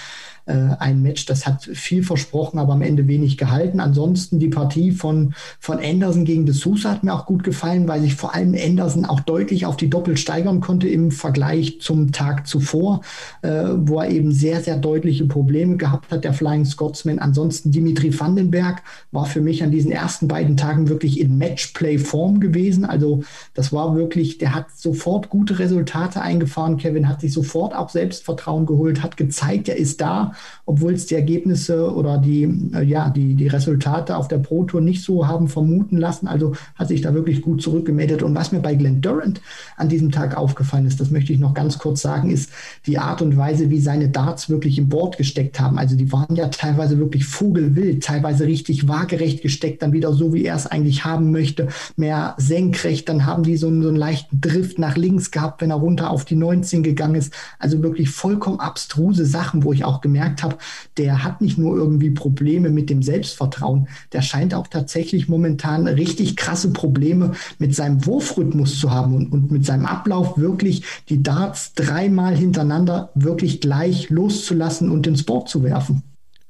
[0.46, 3.81] äh, ein Match, das hat viel versprochen, aber am Ende wenig gehalten.
[3.81, 8.00] Ansonsten die Partie von, von Anderson gegen De Sousa hat mir auch gut gefallen, weil
[8.00, 12.46] sich vor allem Anderson auch deutlich auf die Doppel steigern konnte im Vergleich zum Tag
[12.46, 13.02] zuvor,
[13.42, 17.18] äh, wo er eben sehr, sehr deutliche Probleme gehabt hat, der Flying Scotsman.
[17.18, 22.85] Ansonsten Dimitri Vandenberg war für mich an diesen ersten beiden Tagen wirklich in Matchplay-Form gewesen.
[22.85, 23.22] Also
[23.55, 26.78] das war wirklich, der hat sofort gute Resultate eingefahren.
[26.78, 30.32] Kevin hat sich sofort auch Selbstvertrauen geholt, hat gezeigt, er ist da
[30.66, 34.81] obwohl es die Ergebnisse oder die, äh, ja, die, die Resultate auf der Pro Tour
[34.81, 36.27] nicht so haben vermuten lassen.
[36.27, 38.23] Also hat sich da wirklich gut zurückgemeldet.
[38.23, 39.40] Und was mir bei Glenn Durant
[39.77, 42.51] an diesem Tag aufgefallen ist, das möchte ich noch ganz kurz sagen, ist
[42.87, 45.79] die Art und Weise, wie seine Darts wirklich im Board gesteckt haben.
[45.79, 50.45] Also die waren ja teilweise wirklich vogelwild, teilweise richtig waagerecht gesteckt, dann wieder so, wie
[50.45, 53.09] er es eigentlich haben möchte, mehr senkrecht.
[53.09, 56.11] Dann haben die so einen, so einen leichten Drift nach links gehabt, wenn er runter
[56.11, 57.33] auf die 19 gegangen ist.
[57.59, 60.59] Also wirklich vollkommen abstruse Sachen, wo ich auch gemerkt gemerkt habe,
[60.97, 66.37] der hat nicht nur irgendwie Probleme mit dem Selbstvertrauen, der scheint auch tatsächlich momentan richtig
[66.37, 71.75] krasse Probleme mit seinem Wurfrhythmus zu haben und, und mit seinem Ablauf wirklich die Darts
[71.75, 76.03] dreimal hintereinander wirklich gleich loszulassen und ins Board zu werfen.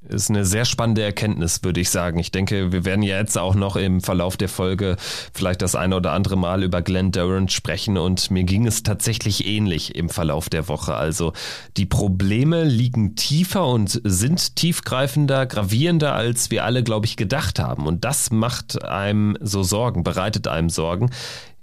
[0.09, 2.19] Ist eine sehr spannende Erkenntnis, würde ich sagen.
[2.19, 4.97] Ich denke, wir werden ja jetzt auch noch im Verlauf der Folge
[5.33, 9.47] vielleicht das eine oder andere Mal über Glenn Durant sprechen und mir ging es tatsächlich
[9.47, 10.95] ähnlich im Verlauf der Woche.
[10.95, 11.33] Also
[11.77, 17.87] die Probleme liegen tiefer und sind tiefgreifender, gravierender, als wir alle, glaube ich, gedacht haben.
[17.87, 21.11] Und das macht einem so Sorgen, bereitet einem Sorgen.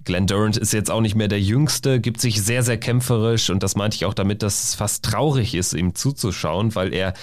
[0.06, 3.62] Glenn Durant ist jetzt auch nicht mehr der Jüngste, gibt sich sehr, sehr kämpferisch und
[3.64, 7.14] das meinte ich auch damit, dass es fast traurig ist, ihm zuzuschauen, weil er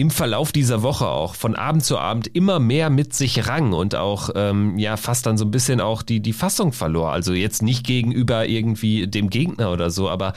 [0.00, 3.94] im Verlauf dieser Woche auch von Abend zu Abend immer mehr mit sich rang und
[3.94, 7.12] auch ähm, ja fast dann so ein bisschen auch die, die Fassung verlor.
[7.12, 10.32] Also jetzt nicht gegenüber irgendwie dem Gegner oder so, aber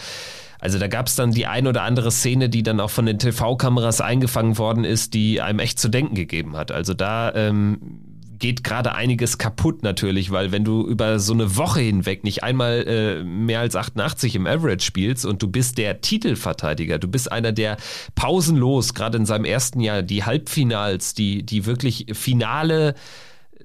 [0.59, 3.19] also da gab es dann die ein oder andere Szene, die dann auch von den
[3.19, 6.71] TV-Kameras eingefangen worden ist, die einem echt zu denken gegeben hat.
[6.71, 8.12] Also da ähm,
[8.43, 12.85] geht gerade einiges kaputt natürlich, weil wenn du über so eine Woche hinweg nicht einmal
[12.85, 17.53] äh, mehr als 88 im Average spielst und du bist der Titelverteidiger, du bist einer,
[17.53, 17.77] der
[18.15, 22.95] pausenlos, gerade in seinem ersten Jahr, die Halbfinals, die, die wirklich finale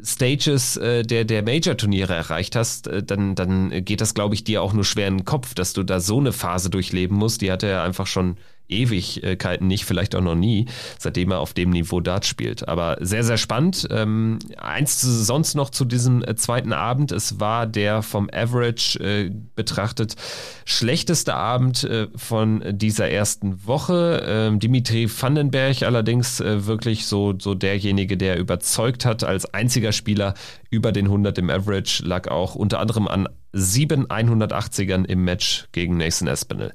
[0.01, 4.63] Stages äh, der, der Major-Turniere erreicht hast, äh, dann, dann geht das, glaube ich, dir
[4.63, 7.41] auch nur schwer in den Kopf, dass du da so eine Phase durchleben musst.
[7.41, 8.37] Die hat er einfach schon
[8.69, 10.67] Ewigkeiten nicht, vielleicht auch noch nie,
[10.99, 12.69] seitdem er auf dem Niveau Dart spielt.
[12.69, 13.89] Aber sehr, sehr spannend.
[13.91, 17.13] Ähm, eins sonst noch zu diesem äh, zweiten Abend.
[17.13, 20.17] Es war der vom Average äh, betrachtet
[20.65, 24.25] schlechteste Abend äh, von dieser ersten Woche.
[24.27, 30.35] Ähm, Dimitri Vandenberg allerdings äh, wirklich so, so derjenige, der überzeugt hat als einziger Spieler
[30.71, 35.97] über den 100 im Average, lag auch unter anderem an sieben 180ern im Match gegen
[35.97, 36.73] Nathan Espinel.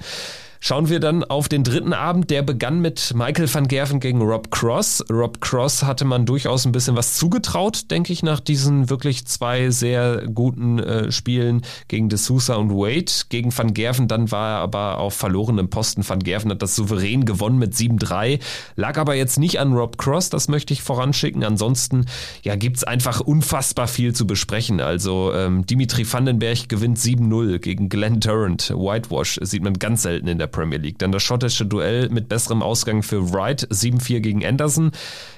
[0.66, 4.50] Schauen wir dann auf den dritten Abend, der begann mit Michael van Gerven gegen Rob
[4.50, 5.04] Cross.
[5.12, 9.72] Rob Cross hatte man durchaus ein bisschen was zugetraut, denke ich, nach diesen wirklich zwei
[9.72, 13.12] sehr guten äh, Spielen gegen De Sousa und Wade.
[13.28, 16.08] Gegen van Gerven dann war er aber auf verlorenem Posten.
[16.08, 18.40] Van Gerven hat das souverän gewonnen mit 7-3,
[18.78, 21.44] lag aber jetzt nicht an Rob Cross, das möchte ich voranschicken.
[21.44, 22.06] Ansonsten
[22.42, 24.80] ja, gibt's einfach unfassbar viel zu besprechen.
[24.80, 28.70] Also ähm, Dimitri Vandenberg gewinnt 7-0 gegen Glenn Durant.
[28.70, 31.00] Whitewash sieht man ganz selten in der Premier League.
[31.00, 34.92] Dann das schottische Duell mit besserem Ausgang für Wright, 7-4 gegen Anderson.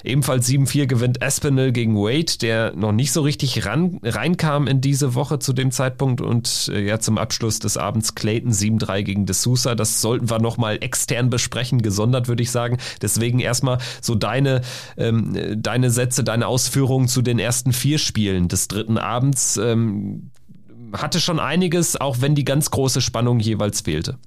[0.04, 5.16] Ebenfalls 7-4 gewinnt Aspinall gegen Wade, der noch nicht so richtig ran, reinkam in diese
[5.16, 6.22] Woche zu dem Zeitpunkt.
[6.22, 9.74] Und äh, ja, zum Abschluss des Abends Clayton 7-3 gegen De Sousa.
[9.74, 12.78] Das sollten wir nochmal extern besprechen, gesondert würde ich sagen.
[13.02, 14.62] Deswegen erstmal so deine,
[14.98, 19.58] ähm, deine Sätze, deine Ausführungen zu den ersten vier Spielen des dritten Abends.
[19.58, 20.30] Ähm,
[20.94, 24.18] hatte schon einiges, auch wenn die ganz große Spannung jeweils fehlte.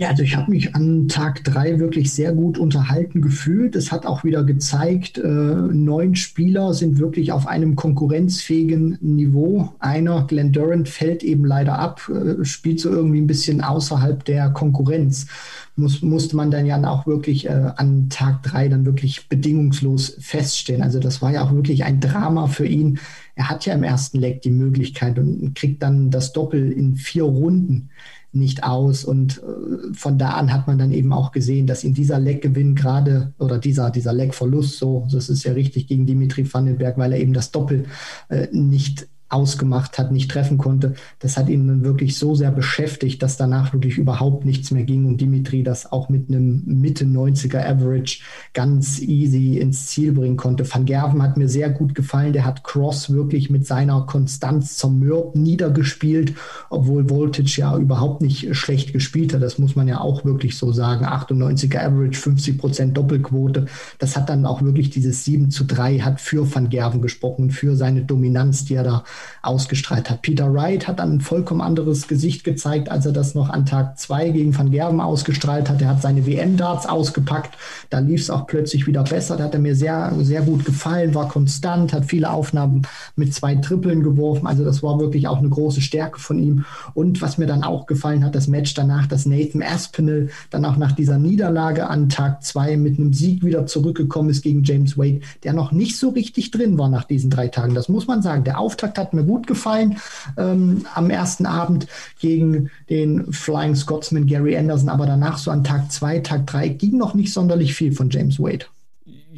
[0.00, 3.74] Ja, also ich habe mich an Tag drei wirklich sehr gut unterhalten gefühlt.
[3.74, 9.74] Es hat auch wieder gezeigt, äh, neun Spieler sind wirklich auf einem konkurrenzfähigen Niveau.
[9.80, 14.50] Einer, Glenn Durant, fällt eben leider ab, äh, spielt so irgendwie ein bisschen außerhalb der
[14.50, 15.26] Konkurrenz.
[15.74, 20.82] Muss, musste man dann ja auch wirklich äh, an Tag drei dann wirklich bedingungslos feststellen.
[20.82, 23.00] Also das war ja auch wirklich ein Drama für ihn.
[23.34, 27.24] Er hat ja im ersten Leg die Möglichkeit und kriegt dann das Doppel in vier
[27.24, 27.90] Runden
[28.32, 29.04] nicht aus.
[29.04, 32.74] Und äh, von da an hat man dann eben auch gesehen, dass in dieser Leckgewinn
[32.74, 37.20] gerade oder dieser, dieser Leckverlust, so, das ist ja richtig gegen Dimitri Vandenberg, weil er
[37.20, 37.86] eben das Doppel
[38.28, 40.94] äh, nicht ausgemacht hat, nicht treffen konnte.
[41.18, 45.06] Das hat ihn dann wirklich so sehr beschäftigt, dass danach wirklich überhaupt nichts mehr ging
[45.06, 48.20] und Dimitri das auch mit einem Mitte 90er Average
[48.54, 50.70] ganz easy ins Ziel bringen konnte.
[50.72, 52.32] Van Gerven hat mir sehr gut gefallen.
[52.32, 56.34] Der hat Cross wirklich mit seiner Konstanz zum Mörb niedergespielt,
[56.70, 59.42] obwohl Voltage ja überhaupt nicht schlecht gespielt hat.
[59.42, 61.04] Das muss man ja auch wirklich so sagen.
[61.04, 63.66] 98er Average, 50 Prozent Doppelquote.
[63.98, 67.50] Das hat dann auch wirklich dieses 7 zu 3 hat für Van Gerven gesprochen und
[67.50, 69.04] für seine Dominanz, die er da
[69.42, 70.22] ausgestrahlt hat.
[70.22, 73.98] Peter Wright hat dann ein vollkommen anderes Gesicht gezeigt, als er das noch an Tag
[73.98, 75.80] zwei gegen Van Gerben ausgestrahlt hat.
[75.80, 77.56] Er hat seine WM-Darts ausgepackt.
[77.90, 79.36] Da lief es auch plötzlich wieder besser.
[79.36, 82.82] Da hat er mir sehr, sehr gut gefallen, war konstant, hat viele Aufnahmen
[83.16, 84.46] mit zwei Trippeln geworfen.
[84.46, 86.64] Also das war wirklich auch eine große Stärke von ihm.
[86.94, 90.76] Und was mir dann auch gefallen hat, das Match danach, dass Nathan Aspinall dann auch
[90.76, 95.20] nach dieser Niederlage an Tag zwei mit einem Sieg wieder zurückgekommen ist gegen James Wade,
[95.44, 97.74] der noch nicht so richtig drin war nach diesen drei Tagen.
[97.74, 98.44] Das muss man sagen.
[98.44, 99.98] Der Auftakt hat mir gut gefallen
[100.36, 101.86] ähm, am ersten Abend
[102.20, 106.96] gegen den Flying Scotsman Gary Anderson, aber danach so an Tag zwei, Tag drei ging
[106.96, 108.66] noch nicht sonderlich viel von James Wade.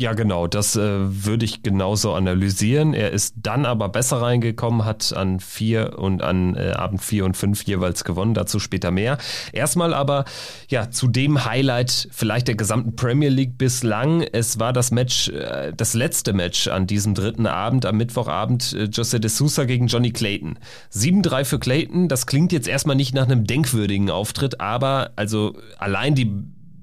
[0.00, 0.80] Ja, genau, das äh,
[1.26, 2.94] würde ich genauso analysieren.
[2.94, 7.36] Er ist dann aber besser reingekommen, hat an vier und an äh, Abend vier und
[7.36, 9.18] fünf jeweils gewonnen, dazu später mehr.
[9.52, 10.24] Erstmal aber,
[10.70, 14.22] ja, zu dem Highlight vielleicht der gesamten Premier League bislang.
[14.22, 18.84] Es war das Match, äh, das letzte Match an diesem dritten Abend, am Mittwochabend, äh,
[18.84, 20.58] Jose de Sousa gegen Johnny Clayton.
[20.94, 26.14] 7-3 für Clayton, das klingt jetzt erstmal nicht nach einem denkwürdigen Auftritt, aber also allein
[26.14, 26.32] die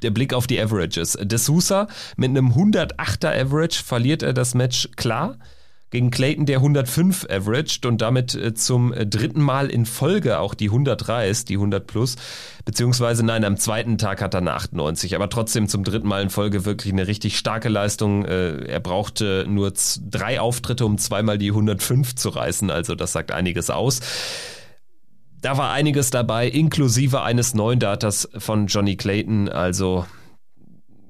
[0.02, 1.18] der Blick auf die Averages.
[1.22, 5.38] De Sousa mit einem 108er Average verliert er das Match klar
[5.90, 10.54] gegen Clayton, der 105 averaged und damit äh, zum äh, dritten Mal in Folge auch
[10.54, 12.18] die 100 reißt, die 100 plus.
[12.66, 16.30] Beziehungsweise nein, am zweiten Tag hat er eine 98, aber trotzdem zum dritten Mal in
[16.30, 18.26] Folge wirklich eine richtig starke Leistung.
[18.26, 19.72] Äh, er brauchte nur
[20.12, 24.02] drei Auftritte, um zweimal die 105 zu reißen, also das sagt einiges aus.
[25.48, 30.06] Da war einiges dabei, inklusive eines neuen Datas von Johnny Clayton, also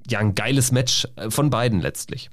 [0.08, 2.30] ja, ein geiles Match von beiden letztlich.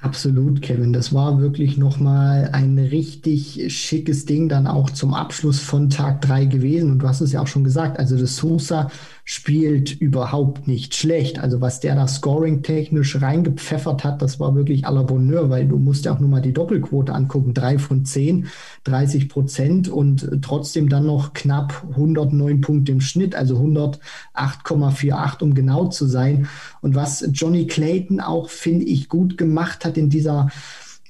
[0.00, 0.94] Absolut, Kevin.
[0.94, 6.46] Das war wirklich nochmal ein richtig schickes Ding dann auch zum Abschluss von Tag 3
[6.46, 6.90] gewesen.
[6.90, 8.90] Und du hast es ja auch schon gesagt, also das Sosa
[9.24, 11.38] spielt überhaupt nicht schlecht.
[11.38, 15.78] Also was der da scoring-technisch reingepfeffert hat, das war wirklich à la Bonheur, weil du
[15.78, 17.54] musst ja auch nur mal die Doppelquote angucken.
[17.54, 18.48] Drei von zehn,
[18.84, 25.86] 30 Prozent und trotzdem dann noch knapp 109 Punkte im Schnitt, also 108,48, um genau
[25.86, 26.48] zu sein.
[26.80, 30.50] Und was Johnny Clayton auch, finde ich, gut gemacht hat in dieser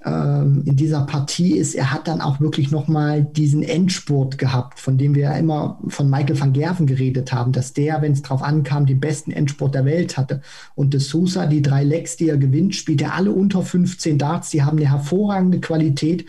[0.04, 4.98] ähm, in dieser Partie ist, er hat dann auch wirklich nochmal diesen Endspurt gehabt, von
[4.98, 8.42] dem wir ja immer von Michael van Gerven geredet haben, dass der, wenn es drauf
[8.42, 10.42] ankam, den besten Endspurt der Welt hatte.
[10.74, 14.50] Und de Sousa, die drei Lecks, die er gewinnt, spielt er alle unter 15 Darts,
[14.50, 16.26] die haben eine hervorragende Qualität.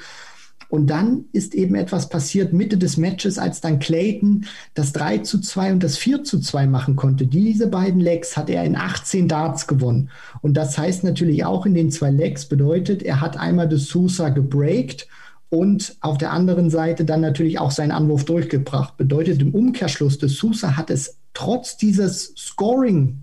[0.73, 5.39] Und dann ist eben etwas passiert Mitte des Matches, als dann Clayton das 3 zu
[5.39, 7.27] 2 und das 4 zu 2 machen konnte.
[7.27, 10.09] Diese beiden Legs hat er in 18 Darts gewonnen.
[10.41, 14.29] Und das heißt natürlich auch in den zwei Legs bedeutet, er hat einmal de Sousa
[14.29, 15.07] gebreakt
[15.49, 18.97] und auf der anderen Seite dann natürlich auch seinen Anwurf durchgebracht.
[18.97, 23.22] Bedeutet im Umkehrschluss, de Sousa hat es trotz dieses Scoring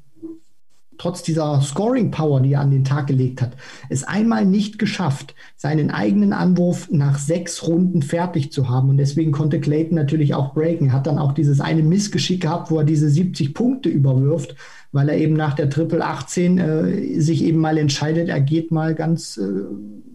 [1.01, 3.53] trotz dieser Scoring Power, die er an den Tag gelegt hat,
[3.89, 8.91] es einmal nicht geschafft, seinen eigenen Anwurf nach sechs Runden fertig zu haben.
[8.91, 10.89] Und deswegen konnte Clayton natürlich auch breaken.
[10.89, 14.57] Er hat dann auch dieses eine Missgeschick gehabt, wo er diese 70 Punkte überwirft,
[14.93, 18.95] weil er eben nach der Triple 18 äh, sich eben mal entscheidet, er geht mal
[18.95, 19.43] ganz äh,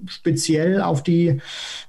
[0.05, 1.39] speziell auf die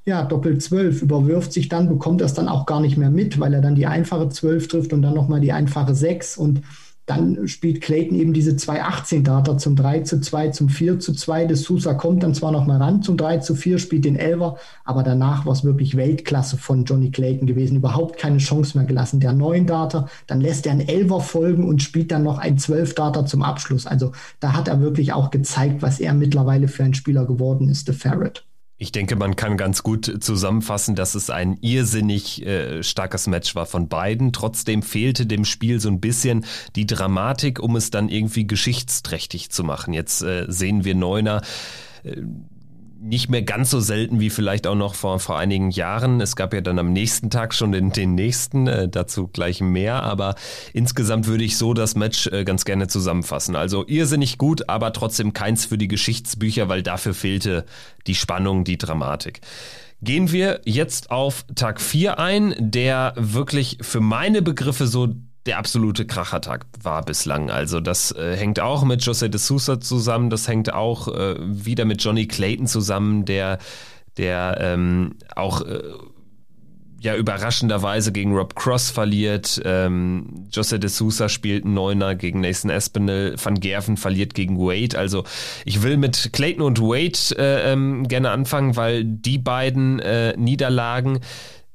[0.06, 3.52] ja, Doppel 12, überwirft sich dann, bekommt das dann auch gar nicht mehr mit, weil
[3.52, 6.62] er dann die einfache 12 trifft und dann nochmal die einfache 6 und
[7.06, 11.46] dann spielt Clayton eben diese 2-18-Data zum 3 zu 2, zum 4 zu 2.
[11.46, 14.58] Das Sousa kommt dann zwar noch mal ran zum 3 zu 4, spielt den Elver,
[14.84, 17.76] aber danach war es wirklich Weltklasse von Johnny Clayton gewesen.
[17.76, 19.20] Überhaupt keine Chance mehr gelassen.
[19.20, 23.42] Der 9-Data, dann lässt er einen Elver folgen und spielt dann noch ein 12-Data zum
[23.42, 23.86] Abschluss.
[23.86, 27.86] Also da hat er wirklich auch gezeigt, was er mittlerweile für ein Spieler geworden ist,
[27.86, 28.44] der Ferret.
[28.78, 33.64] Ich denke, man kann ganz gut zusammenfassen, dass es ein irrsinnig äh, starkes Match war
[33.64, 34.34] von beiden.
[34.34, 39.64] Trotzdem fehlte dem Spiel so ein bisschen die Dramatik, um es dann irgendwie geschichtsträchtig zu
[39.64, 39.94] machen.
[39.94, 41.40] Jetzt äh, sehen wir Neuner.
[42.98, 46.20] Nicht mehr ganz so selten wie vielleicht auch noch vor, vor einigen Jahren.
[46.20, 50.02] Es gab ja dann am nächsten Tag schon den, den nächsten, äh, dazu gleich mehr,
[50.02, 50.34] aber
[50.72, 53.54] insgesamt würde ich so das Match äh, ganz gerne zusammenfassen.
[53.54, 57.66] Also irrsinnig gut, aber trotzdem keins für die Geschichtsbücher, weil dafür fehlte
[58.06, 59.40] die Spannung, die Dramatik.
[60.02, 65.08] Gehen wir jetzt auf Tag 4 ein, der wirklich für meine Begriffe so
[65.46, 67.50] der absolute Krachertag war bislang.
[67.50, 71.84] Also das äh, hängt auch mit Jose de Sousa zusammen, das hängt auch äh, wieder
[71.84, 73.58] mit Johnny Clayton zusammen, der,
[74.16, 75.80] der ähm, auch äh,
[77.00, 79.60] ja überraschenderweise gegen Rob Cross verliert.
[79.64, 83.36] Ähm, Jose de Sousa spielt einen Neuner gegen Nathan Espinel.
[83.42, 84.98] Van Gerven verliert gegen Wade.
[84.98, 85.24] Also
[85.64, 91.20] ich will mit Clayton und Wade äh, ähm, gerne anfangen, weil die beiden äh, Niederlagen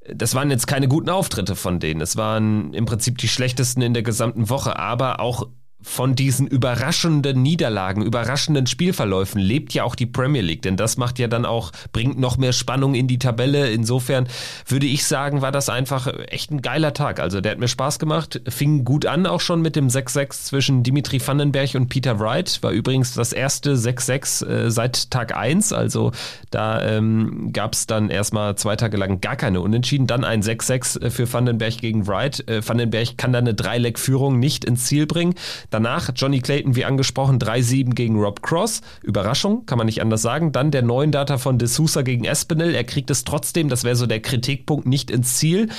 [0.07, 2.01] das waren jetzt keine guten Auftritte von denen.
[2.01, 5.47] Es waren im Prinzip die schlechtesten in der gesamten Woche, aber auch
[5.81, 11.19] von diesen überraschenden Niederlagen, überraschenden Spielverläufen lebt ja auch die Premier League, denn das macht
[11.19, 13.69] ja dann auch, bringt noch mehr Spannung in die Tabelle.
[13.71, 14.27] Insofern
[14.67, 17.19] würde ich sagen, war das einfach echt ein geiler Tag.
[17.19, 20.83] Also der hat mir Spaß gemacht, fing gut an auch schon mit dem 6-6 zwischen
[20.83, 22.59] Dimitri Vandenberg und Peter Wright.
[22.61, 26.11] War übrigens das erste 6-6 äh, seit Tag 1, also
[26.51, 30.07] da ähm, gab es dann erstmal zwei Tage lang gar keine Unentschieden.
[30.07, 32.47] Dann ein 6-6 für Vandenberg gegen Wright.
[32.47, 35.35] Äh, Vandenberg kann dann eine Dreileck-Führung nicht ins Ziel bringen.
[35.71, 38.81] Danach Johnny Clayton, wie angesprochen, 3-7 gegen Rob Cross.
[39.01, 40.51] Überraschung, kann man nicht anders sagen.
[40.51, 42.75] Dann der neuen Data von De Sousa gegen Espinel.
[42.75, 45.69] Er kriegt es trotzdem, das wäre so der Kritikpunkt, nicht ins Ziel.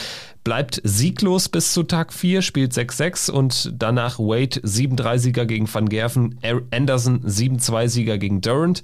[0.45, 6.41] Bleibt sieglos bis zu Tag 4, spielt 6-6 und danach Wade 7-3-Sieger gegen Van Gerven,
[6.73, 8.83] Anderson 7-2-Sieger gegen Durant.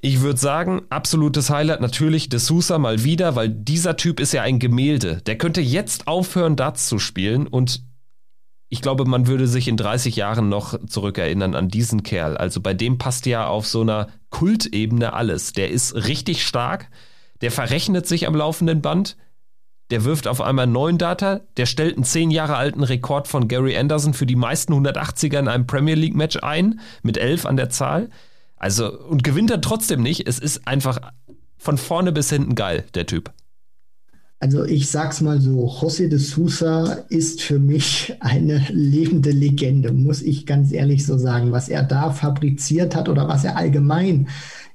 [0.00, 4.40] Ich würde sagen, absolutes Highlight natürlich De Sousa mal wieder, weil dieser Typ ist ja
[4.40, 5.20] ein Gemälde.
[5.26, 7.82] Der könnte jetzt aufhören, Darts zu spielen und
[8.72, 12.36] ich glaube, man würde sich in 30 Jahren noch zurückerinnern an diesen Kerl.
[12.36, 15.52] Also bei dem passt ja auf so einer Kultebene alles.
[15.52, 16.88] Der ist richtig stark,
[17.40, 19.16] der verrechnet sich am laufenden Band,
[19.90, 23.48] der wirft auf einmal einen neuen Data, der stellt einen zehn Jahre alten Rekord von
[23.48, 27.56] Gary Anderson für die meisten 180er in einem Premier League Match ein, mit elf an
[27.56, 28.08] der Zahl.
[28.54, 30.28] Also, und gewinnt er trotzdem nicht.
[30.28, 31.00] Es ist einfach
[31.58, 33.32] von vorne bis hinten geil, der Typ.
[34.42, 40.22] Also ich sag's mal so, José de Sousa ist für mich eine lebende Legende, muss
[40.22, 41.52] ich ganz ehrlich so sagen.
[41.52, 44.28] Was er da fabriziert hat oder was er allgemein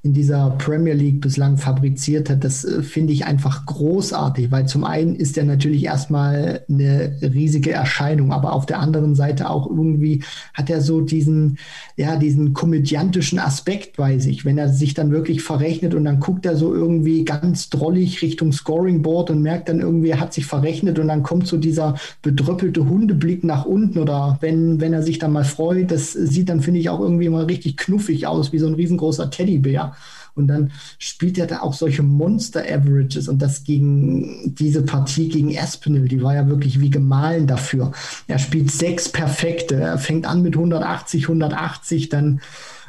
[0.05, 4.83] in dieser Premier League bislang fabriziert hat, das äh, finde ich einfach großartig, weil zum
[4.83, 10.23] einen ist er natürlich erstmal eine riesige Erscheinung, aber auf der anderen Seite auch irgendwie
[10.53, 11.57] hat er so diesen,
[11.97, 16.45] ja, diesen komödiantischen Aspekt bei sich, wenn er sich dann wirklich verrechnet und dann guckt
[16.45, 20.45] er so irgendwie ganz drollig Richtung Scoring Board und merkt dann irgendwie, er hat sich
[20.45, 25.17] verrechnet und dann kommt so dieser bedröppelte Hundeblick nach unten oder wenn, wenn er sich
[25.17, 28.59] dann mal freut, das sieht dann, finde ich, auch irgendwie mal richtig knuffig aus, wie
[28.59, 29.94] so ein riesengroßer Teddybär.
[30.35, 36.07] Und dann spielt er da auch solche Monster-Averages und das gegen diese Partie gegen Espinel,
[36.09, 37.93] die war ja wirklich wie gemahlen dafür.
[38.27, 39.75] Er spielt sechs perfekte.
[39.75, 42.41] Er fängt an mit 180, 180, dann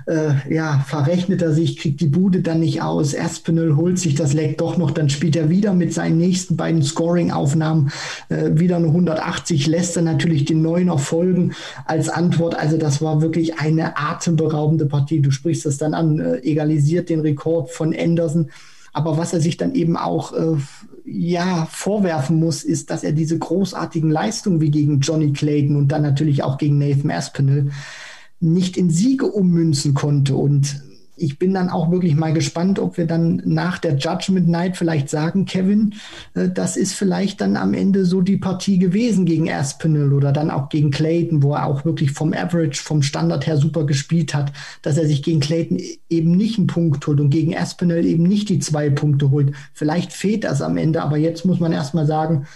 [0.07, 3.12] äh, ja, verrechnet er sich, kriegt die Bude dann nicht aus.
[3.12, 6.82] Espinel holt sich das Leck doch noch, dann spielt er wieder mit seinen nächsten beiden
[6.82, 7.90] Scoring-Aufnahmen
[8.28, 11.52] äh, wieder eine 180, lässt dann natürlich den Neuner folgen
[11.86, 12.54] als Antwort.
[12.54, 15.20] Also das war wirklich eine atemberaubende Partie.
[15.20, 18.50] Du sprichst das dann an, äh, egalisiert den Rekord von Anderson.
[18.92, 20.57] Aber was er sich dann eben auch äh,
[21.04, 26.02] ja, vorwerfen muss, ist, dass er diese großartigen Leistungen wie gegen Johnny Clayton und dann
[26.02, 27.70] natürlich auch gegen Nathan Aspinall
[28.41, 30.37] nicht in Siege ummünzen konnte.
[30.37, 30.82] Und
[31.16, 35.09] ich bin dann auch wirklich mal gespannt, ob wir dann nach der Judgment Night vielleicht
[35.09, 35.95] sagen, Kevin,
[36.34, 40.51] äh, das ist vielleicht dann am Ende so die Partie gewesen gegen Aspinall oder dann
[40.51, 44.53] auch gegen Clayton, wo er auch wirklich vom Average, vom Standard her super gespielt hat,
[44.82, 45.80] dass er sich gegen Clayton
[46.11, 49.53] eben nicht einen Punkt holt und gegen Aspinall eben nicht die zwei Punkte holt.
[49.72, 52.47] Vielleicht fehlt das am Ende, aber jetzt muss man erstmal sagen,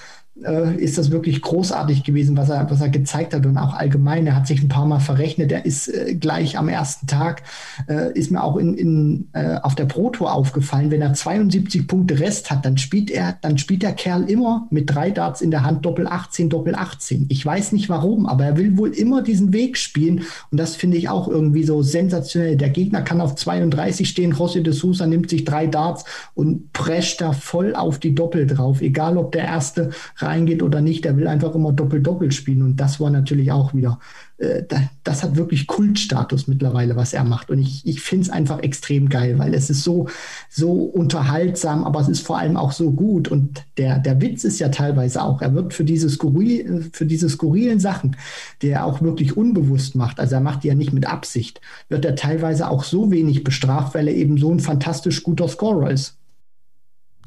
[0.44, 4.26] äh, ist das wirklich großartig gewesen, was er, was er gezeigt hat und auch allgemein.
[4.26, 5.52] Er hat sich ein paar Mal verrechnet.
[5.52, 7.42] Er ist äh, gleich am ersten Tag,
[7.88, 11.86] äh, ist mir auch in, in, äh, auf der Pro Tour aufgefallen, wenn er 72
[11.86, 15.50] Punkte Rest hat, dann spielt er, dann spielt der Kerl immer mit drei Darts in
[15.50, 17.26] der Hand Doppel 18, Doppel 18.
[17.28, 20.96] Ich weiß nicht warum, aber er will wohl immer diesen Weg spielen und das finde
[20.96, 22.56] ich auch irgendwie so sensationell.
[22.56, 27.20] Der Gegner kann auf 32 stehen, José de Sousa nimmt sich drei Darts und prescht
[27.20, 29.90] da voll auf die Doppel drauf, egal ob der erste
[30.30, 32.62] reingeht oder nicht, der will einfach immer doppelt-doppelt spielen.
[32.62, 33.98] Und das war natürlich auch wieder,
[34.38, 34.62] äh,
[35.04, 37.50] das hat wirklich Kultstatus mittlerweile, was er macht.
[37.50, 40.08] Und ich, ich finde es einfach extrem geil, weil es ist so,
[40.48, 43.28] so unterhaltsam, aber es ist vor allem auch so gut.
[43.28, 47.28] Und der, der Witz ist ja teilweise auch, er wird für diese, skurril, für diese
[47.28, 48.16] skurrilen Sachen,
[48.62, 52.04] die er auch wirklich unbewusst macht, also er macht die ja nicht mit Absicht, wird
[52.04, 56.19] er teilweise auch so wenig bestraft, weil er eben so ein fantastisch guter Scorer ist.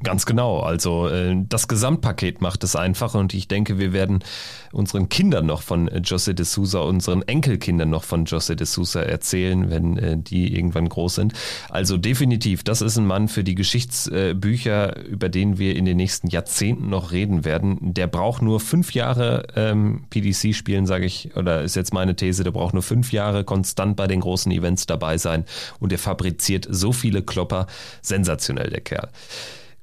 [0.04, 0.60] Ganz genau.
[0.60, 4.20] Also äh, das Gesamtpaket macht es einfach und ich denke, wir werden
[4.74, 9.02] unseren Kindern noch von äh, José de Sousa, unseren Enkelkindern noch von José de Sousa
[9.02, 11.34] erzählen, wenn äh, die irgendwann groß sind.
[11.70, 16.28] Also definitiv, das ist ein Mann für die Geschichtsbücher, über den wir in den nächsten
[16.28, 17.78] Jahrzehnten noch reden werden.
[17.94, 22.44] Der braucht nur fünf Jahre ähm, PDC spielen, sage ich, oder ist jetzt meine These,
[22.44, 25.46] der braucht nur fünf Jahre konstant bei den großen Events dabei sein
[25.80, 27.68] und der fabriziert so viele Klopper.
[28.02, 29.10] Sensationell, der Kerl.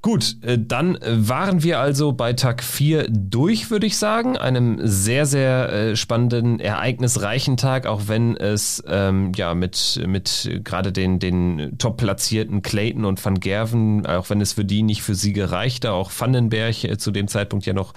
[0.02, 4.38] Gut, äh, dann waren wir also bei Tag 4 durch, würde ich sagen.
[4.38, 10.90] Einem sehr, sehr äh, spannenden, ereignisreichen Tag, auch wenn es ähm, ja mit, mit gerade
[10.90, 15.14] den, den top platzierten Clayton und Van Gerven, auch wenn es für die nicht für
[15.14, 17.92] sie gereichte, auch Vandenberg äh, zu dem Zeitpunkt ja noch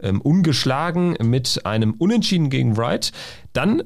[0.00, 3.12] ähm, ungeschlagen mit einem Unentschieden gegen Wright.
[3.52, 3.82] Dann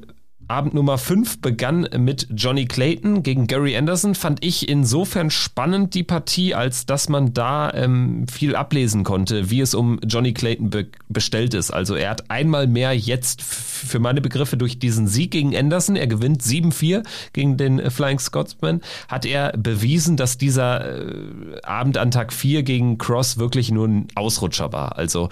[0.47, 4.15] Abend Nummer 5 begann mit Johnny Clayton gegen Gary Anderson.
[4.15, 9.59] Fand ich insofern spannend die Partie, als dass man da ähm, viel ablesen konnte, wie
[9.59, 11.71] es um Johnny Clayton be bestellt ist.
[11.71, 16.07] Also er hat einmal mehr jetzt für meine Begriffe durch diesen Sieg gegen Anderson, er
[16.07, 22.11] gewinnt 7-4 gegen den äh, Flying Scotsman, hat er bewiesen, dass dieser äh, Abend an
[22.11, 24.97] Tag 4 gegen Cross wirklich nur ein Ausrutscher war.
[24.97, 25.29] Also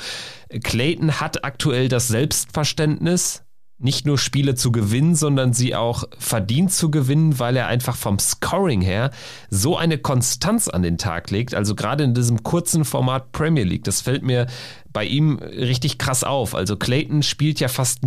[0.63, 3.44] Clayton hat aktuell das Selbstverständnis,
[3.77, 8.19] nicht nur Spiele zu gewinnen, sondern sie auch verdient zu gewinnen, weil er einfach vom
[8.19, 9.11] Scoring her
[9.49, 11.53] so eine Konstanz an den Tag legt.
[11.53, 14.47] Also gerade in diesem kurzen Format Premier League, das fällt mir
[14.93, 16.55] bei ihm richtig krass auf.
[16.55, 17.99] Also Clayton spielt ja fast,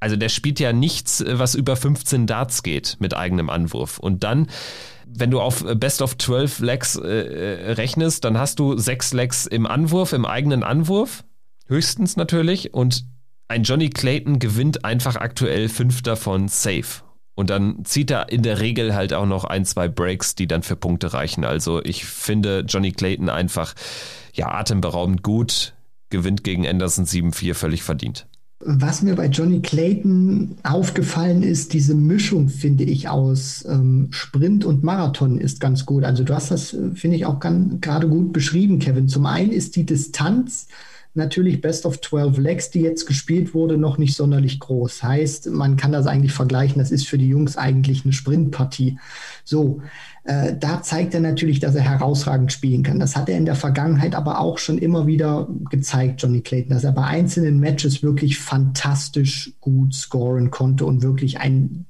[0.00, 3.98] also der spielt ja nichts, was über 15 Darts geht mit eigenem Anwurf.
[3.98, 4.48] Und dann
[5.08, 9.46] wenn du auf Best of 12 Legs äh, äh, rechnest, dann hast du sechs Legs
[9.46, 11.24] im Anwurf, im eigenen Anwurf,
[11.68, 13.06] höchstens natürlich, und
[13.48, 17.02] ein Johnny Clayton gewinnt einfach aktuell fünf davon safe.
[17.34, 20.62] Und dann zieht er in der Regel halt auch noch ein, zwei Breaks, die dann
[20.62, 21.44] für Punkte reichen.
[21.44, 23.74] Also ich finde Johnny Clayton einfach
[24.32, 25.74] ja atemberaubend gut.
[26.08, 28.26] gewinnt gegen Anderson 7-4 völlig verdient.
[28.60, 34.82] Was mir bei Johnny Clayton aufgefallen ist, diese Mischung, finde ich, aus ähm, Sprint und
[34.82, 36.04] Marathon ist ganz gut.
[36.04, 39.08] Also du hast das, äh, finde ich, auch gerade gut beschrieben, Kevin.
[39.08, 40.68] Zum einen ist die Distanz
[41.16, 45.02] natürlich Best of 12 Legs, die jetzt gespielt wurde, noch nicht sonderlich groß.
[45.02, 48.98] Heißt, man kann das eigentlich vergleichen, das ist für die Jungs eigentlich eine Sprintpartie.
[49.44, 49.80] So,
[50.24, 52.98] äh, da zeigt er natürlich, dass er herausragend spielen kann.
[52.98, 56.84] Das hat er in der Vergangenheit aber auch schon immer wieder gezeigt, Johnny Clayton, dass
[56.84, 61.86] er bei einzelnen Matches wirklich fantastisch gut scoren konnte und wirklich ein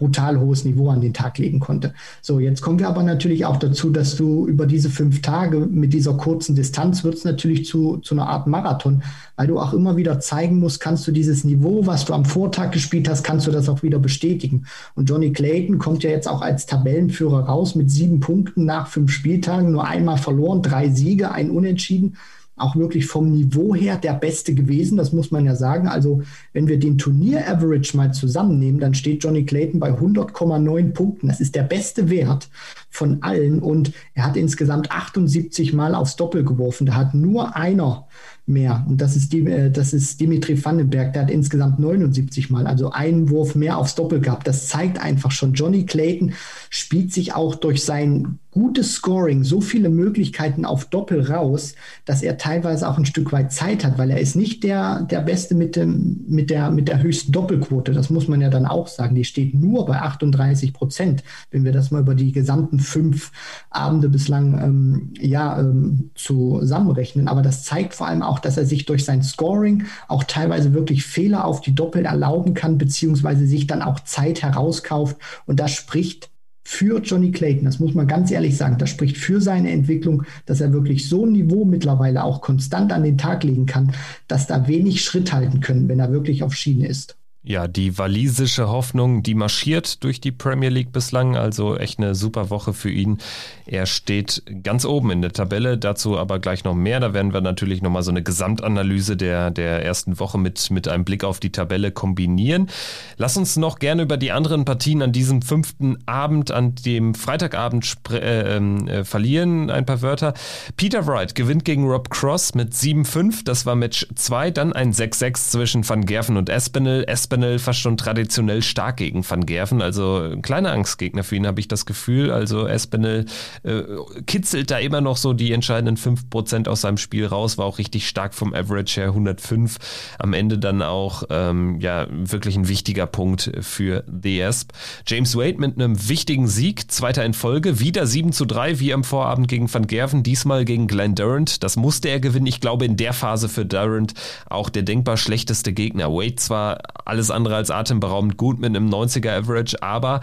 [0.00, 1.92] brutal hohes Niveau an den Tag legen konnte.
[2.22, 5.92] So, jetzt kommen wir aber natürlich auch dazu, dass du über diese fünf Tage mit
[5.92, 9.02] dieser kurzen Distanz wird es natürlich zu, zu einer Art Marathon,
[9.36, 12.70] weil du auch immer wieder zeigen musst, kannst du dieses Niveau, was du am Vortag
[12.70, 14.64] gespielt hast, kannst du das auch wieder bestätigen.
[14.94, 19.12] Und Johnny Clayton kommt ja jetzt auch als Tabellenführer raus mit sieben Punkten nach fünf
[19.12, 22.16] Spieltagen, nur einmal verloren, drei Siege, ein Unentschieden
[22.60, 25.88] auch wirklich vom Niveau her der Beste gewesen, das muss man ja sagen.
[25.88, 31.28] Also wenn wir den Turnier-Average mal zusammennehmen, dann steht Johnny Clayton bei 100,9 Punkten.
[31.28, 32.48] Das ist der beste Wert
[32.90, 36.86] von allen und er hat insgesamt 78 Mal aufs Doppel geworfen.
[36.86, 38.06] Da hat nur einer
[38.50, 38.84] mehr.
[38.88, 42.90] Und das ist, die, äh, das ist Dimitri Vandenberg, der hat insgesamt 79 Mal, also
[42.90, 44.46] einen Wurf mehr aufs Doppel gehabt.
[44.46, 46.32] Das zeigt einfach schon, Johnny Clayton
[46.68, 51.74] spielt sich auch durch sein gutes Scoring, so viele Möglichkeiten auf Doppel raus,
[52.04, 55.20] dass er teilweise auch ein Stück weit Zeit hat, weil er ist nicht der, der
[55.20, 57.92] Beste mit, dem, mit, der, mit der höchsten Doppelquote.
[57.92, 59.14] Das muss man ja dann auch sagen.
[59.14, 63.30] Die steht nur bei 38 Prozent, wenn wir das mal über die gesamten fünf
[63.70, 67.28] Abende bislang ähm, ja, ähm, zusammenrechnen.
[67.28, 71.04] Aber das zeigt vor allem auch, dass er sich durch sein Scoring auch teilweise wirklich
[71.04, 75.16] Fehler auf die Doppel erlauben kann, beziehungsweise sich dann auch Zeit herauskauft.
[75.46, 76.30] Und das spricht
[76.70, 80.60] für Johnny Clayton, das muss man ganz ehrlich sagen, das spricht für seine Entwicklung, dass
[80.60, 83.92] er wirklich so ein Niveau mittlerweile auch konstant an den Tag legen kann,
[84.28, 87.19] dass da wenig Schritt halten können, wenn er wirklich auf Schiene ist.
[87.42, 92.50] Ja, die walisische Hoffnung, die marschiert durch die Premier League bislang, also echt eine super
[92.50, 93.16] Woche für ihn.
[93.64, 97.00] Er steht ganz oben in der Tabelle, dazu aber gleich noch mehr.
[97.00, 101.06] Da werden wir natürlich nochmal so eine Gesamtanalyse der, der ersten Woche mit, mit einem
[101.06, 102.68] Blick auf die Tabelle kombinieren.
[103.16, 107.96] Lass uns noch gerne über die anderen Partien an diesem fünften Abend, an dem Freitagabend
[108.10, 109.70] äh, ähm, äh, verlieren.
[109.70, 110.34] Ein paar Wörter.
[110.76, 113.44] Peter Wright gewinnt gegen Rob Cross mit 7-5.
[113.44, 114.50] Das war Match 2.
[114.50, 117.04] Dann ein 6-6 zwischen Van Gerven und Espinel.
[117.08, 119.80] Espinel Espinel fast schon traditionell stark gegen Van Gerven.
[119.82, 122.32] Also ein kleiner Angstgegner für ihn, habe ich das Gefühl.
[122.32, 123.26] Also Espinel
[123.62, 123.82] äh,
[124.26, 128.08] kitzelt da immer noch so die entscheidenden 5% aus seinem Spiel raus, war auch richtig
[128.08, 129.76] stark vom Average her 105.
[130.18, 134.72] Am Ende dann auch ähm, ja wirklich ein wichtiger Punkt für The Esp.
[135.06, 139.04] James Wade mit einem wichtigen Sieg, zweiter in Folge, wieder 7 zu 3 wie am
[139.04, 141.62] Vorabend gegen Van Gerven, diesmal gegen Glenn Durant.
[141.62, 142.46] Das musste er gewinnen.
[142.46, 144.14] Ich glaube, in der Phase für Durant
[144.48, 146.10] auch der denkbar schlechteste Gegner.
[146.10, 150.20] Wade zwar alles alles andere als atemberaubend gut mit einem 90er Average, aber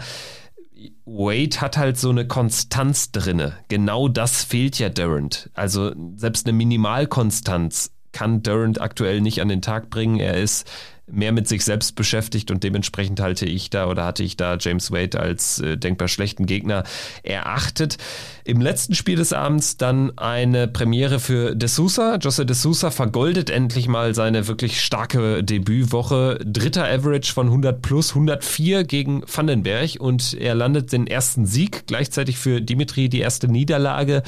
[1.04, 3.56] Wade hat halt so eine Konstanz drinne.
[3.68, 5.48] Genau das fehlt ja Durant.
[5.54, 10.18] Also selbst eine Minimalkonstanz kann Durant aktuell nicht an den Tag bringen.
[10.18, 10.68] Er ist
[11.10, 14.90] mehr mit sich selbst beschäftigt und dementsprechend halte ich da oder hatte ich da James
[14.90, 16.84] Wade als äh, denkbar schlechten Gegner
[17.22, 17.98] erachtet.
[18.44, 22.16] Im letzten Spiel des Abends dann eine Premiere für De Sousa.
[22.16, 26.38] Jose De Sousa vergoldet endlich mal seine wirklich starke Debütwoche.
[26.44, 31.86] Dritter Average von 100 plus, 104 gegen Vandenberg und er landet den ersten Sieg.
[31.86, 34.22] Gleichzeitig für Dimitri die erste Niederlage.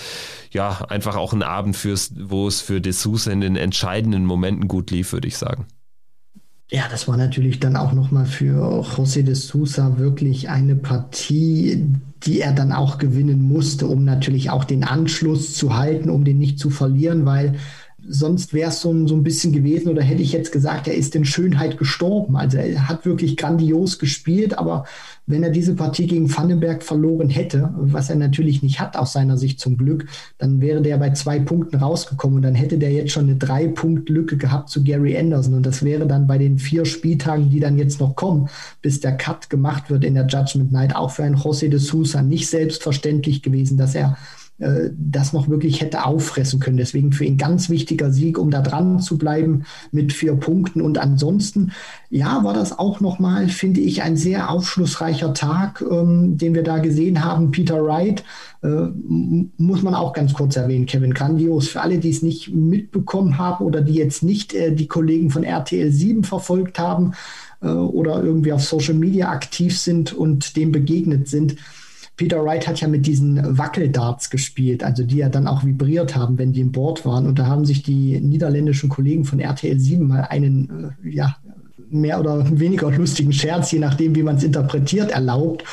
[0.51, 4.68] Ja, einfach auch ein Abend, fürs, wo es für De Sousa in den entscheidenden Momenten
[4.68, 5.66] gut lief, würde ich sagen.
[6.72, 11.84] Ja, das war natürlich dann auch nochmal für José de Sousa wirklich eine Partie,
[12.22, 16.38] die er dann auch gewinnen musste, um natürlich auch den Anschluss zu halten, um den
[16.38, 17.56] nicht zu verlieren, weil
[18.09, 21.14] sonst wäre es so, so ein bisschen gewesen oder hätte ich jetzt gesagt, er ist
[21.14, 22.36] in Schönheit gestorben.
[22.36, 24.84] Also er hat wirklich grandios gespielt, aber
[25.26, 29.36] wenn er diese Partie gegen Vandenberg verloren hätte, was er natürlich nicht hat aus seiner
[29.36, 30.07] Sicht zum Glück,
[30.38, 34.36] dann wäre der bei zwei Punkten rausgekommen und dann hätte der jetzt schon eine Drei-Punkt-Lücke
[34.36, 38.01] gehabt zu Gary Anderson und das wäre dann bei den vier Spieltagen, die dann jetzt
[38.01, 38.48] noch kommen,
[38.82, 42.22] bis der Cut gemacht wird in der Judgment Night, auch für einen José de Sousa
[42.22, 44.16] nicht selbstverständlich gewesen, dass er
[44.61, 46.76] äh, das noch wirklich hätte auffressen können.
[46.76, 50.82] Deswegen für ihn ganz wichtiger Sieg, um da dran zu bleiben mit vier Punkten.
[50.82, 51.72] Und ansonsten,
[52.11, 56.78] ja, war das auch nochmal, finde ich, ein sehr aufschlussreicher Tag, ähm, den wir da
[56.78, 57.50] gesehen haben.
[57.50, 58.22] Peter Wright,
[58.62, 58.88] äh,
[59.56, 61.68] muss man auch ganz kurz erwähnen, Kevin Grandios.
[61.68, 65.42] Für alle, die es nicht mitbekommen haben oder die jetzt nicht äh, die Kollegen von
[65.42, 67.12] RTL 7 verfolgt haben
[67.62, 71.56] äh, oder irgendwie auf Social Media aktiv sind und dem begegnet sind,
[72.20, 76.36] Peter Wright hat ja mit diesen Wackeldarts gespielt, also die ja dann auch vibriert haben,
[76.36, 77.26] wenn die im Board waren.
[77.26, 81.36] Und da haben sich die niederländischen Kollegen von RTL 7 mal einen, äh, ja,
[81.88, 85.64] mehr oder weniger lustigen Scherz, je nachdem, wie man es interpretiert, erlaubt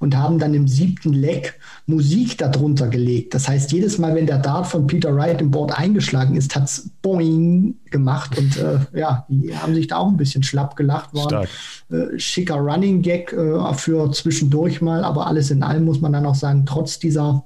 [0.00, 3.34] und haben dann im siebten Leck Musik darunter gelegt.
[3.34, 6.64] Das heißt, jedes Mal, wenn der Dart von Peter Wright im Board eingeschlagen ist, hat
[6.64, 11.10] es Boing gemacht und äh, ja, die haben sich da auch ein bisschen schlapp gelacht.
[11.12, 11.44] War
[11.90, 16.26] äh, schicker Running Gag äh, für zwischendurch mal, aber alles in allem muss man dann
[16.26, 17.44] auch sagen, trotz dieser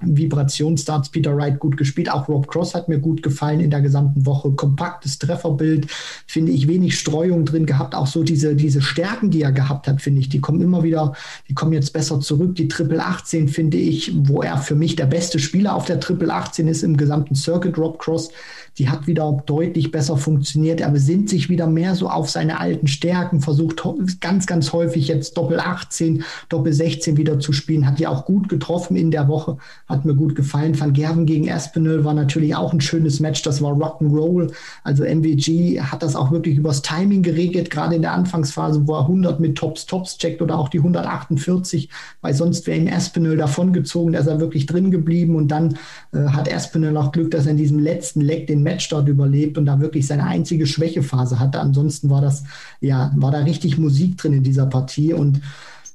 [0.00, 2.10] Vibrationsstarts Peter Wright gut gespielt.
[2.10, 4.50] Auch Rob Cross hat mir gut gefallen in der gesamten Woche.
[4.52, 5.86] Kompaktes Trefferbild,
[6.26, 7.94] finde ich, wenig Streuung drin gehabt.
[7.94, 11.14] Auch so diese, diese Stärken, die er gehabt hat, finde ich, die kommen immer wieder,
[11.48, 12.54] die kommen jetzt besser zurück.
[12.54, 16.32] Die Triple 18 finde ich, wo er für mich der beste Spieler auf der Triple
[16.32, 17.76] 18 ist im gesamten Circuit.
[17.76, 18.30] Rob Cross
[18.78, 20.80] die hat wieder deutlich besser funktioniert.
[20.80, 23.82] Er besinnt sich wieder mehr so auf seine alten Stärken, versucht
[24.20, 27.86] ganz, ganz häufig jetzt Doppel 18, Doppel 16 wieder zu spielen.
[27.86, 29.56] Hat ja auch gut getroffen in der Woche,
[29.88, 30.78] hat mir gut gefallen.
[30.78, 33.42] Van Gerven gegen Espinel war natürlich auch ein schönes Match.
[33.42, 34.52] Das war Rock'n'Roll.
[34.84, 39.02] Also MVG hat das auch wirklich übers Timing geregelt, gerade in der Anfangsphase, wo er
[39.02, 41.88] 100 mit Tops, Tops checkt oder auch die 148,
[42.20, 44.12] weil sonst wäre ihm Espinel davongezogen.
[44.12, 45.78] Da ist er wirklich drin geblieben und dann
[46.12, 49.56] äh, hat Espinel auch Glück, dass er in diesem letzten Leck den Match dort überlebt
[49.56, 51.58] und da wirklich seine einzige Schwächephase hatte.
[51.60, 52.44] Ansonsten war das,
[52.80, 55.40] ja, war da richtig Musik drin in dieser Partie und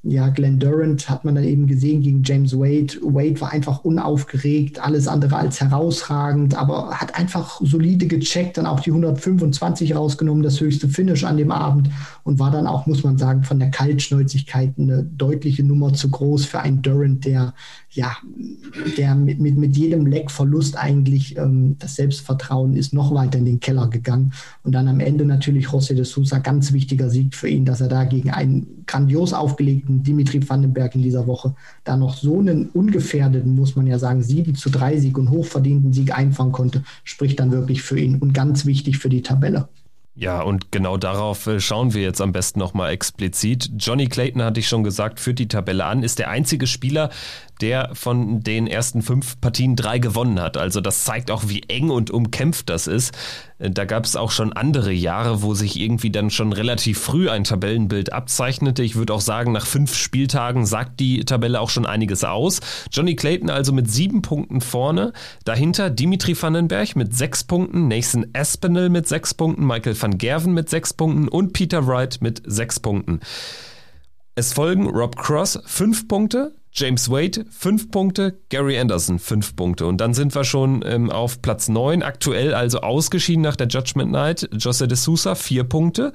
[0.05, 2.99] ja, Glenn Durant hat man dann eben gesehen gegen James Wade.
[3.01, 8.81] Wade war einfach unaufgeregt, alles andere als herausragend, aber hat einfach solide gecheckt, dann auch
[8.81, 11.89] die 125 rausgenommen, das höchste Finish an dem Abend
[12.23, 16.45] und war dann auch, muss man sagen, von der Kaltschnäuzigkeit eine deutliche Nummer zu groß
[16.45, 17.53] für einen Durant, der
[17.95, 18.17] ja,
[18.97, 23.59] der mit, mit, mit jedem Leckverlust eigentlich ähm, das Selbstvertrauen ist noch weiter in den
[23.59, 24.33] Keller gegangen.
[24.63, 27.89] Und dann am Ende natürlich José de Sousa, ganz wichtiger Sieg für ihn, dass er
[27.89, 33.53] da gegen einen grandios aufgelegten Dimitri Vandenberg in dieser Woche da noch so einen ungefährdeten,
[33.53, 37.51] muss man ja sagen, 7 zu 3 Sieg und hochverdienten Sieg einfangen konnte, spricht dann
[37.51, 39.67] wirklich für ihn und ganz wichtig für die Tabelle.
[40.15, 43.71] Ja, und genau darauf äh, schauen wir jetzt am besten nochmal explizit.
[43.79, 47.09] Johnny Clayton, hatte ich schon gesagt, führt die Tabelle an, ist der einzige Spieler,
[47.61, 50.57] der von den ersten fünf Partien drei gewonnen hat.
[50.57, 53.13] Also das zeigt auch, wie eng und umkämpft das ist.
[53.59, 57.45] Da gab es auch schon andere Jahre, wo sich irgendwie dann schon relativ früh ein
[57.45, 58.83] Tabellenbild abzeichnete.
[58.83, 62.59] Ich würde auch sagen, nach fünf Spieltagen sagt die Tabelle auch schon einiges aus.
[62.91, 65.13] Johnny Clayton also mit sieben Punkten vorne.
[65.45, 70.69] Dahinter Dimitri Vandenberg mit sechs Punkten, Nathan Aspinall mit sechs Punkten, Michael van Gerven mit
[70.69, 73.21] sechs Punkten und Peter Wright mit sechs Punkten.
[74.35, 79.85] Es folgen Rob Cross fünf Punkte, James Wade fünf Punkte, Gary Anderson fünf Punkte.
[79.85, 84.11] Und dann sind wir schon ähm, auf Platz neun aktuell also ausgeschieden nach der Judgment
[84.11, 84.49] Night.
[84.57, 86.13] Jose de Sousa vier Punkte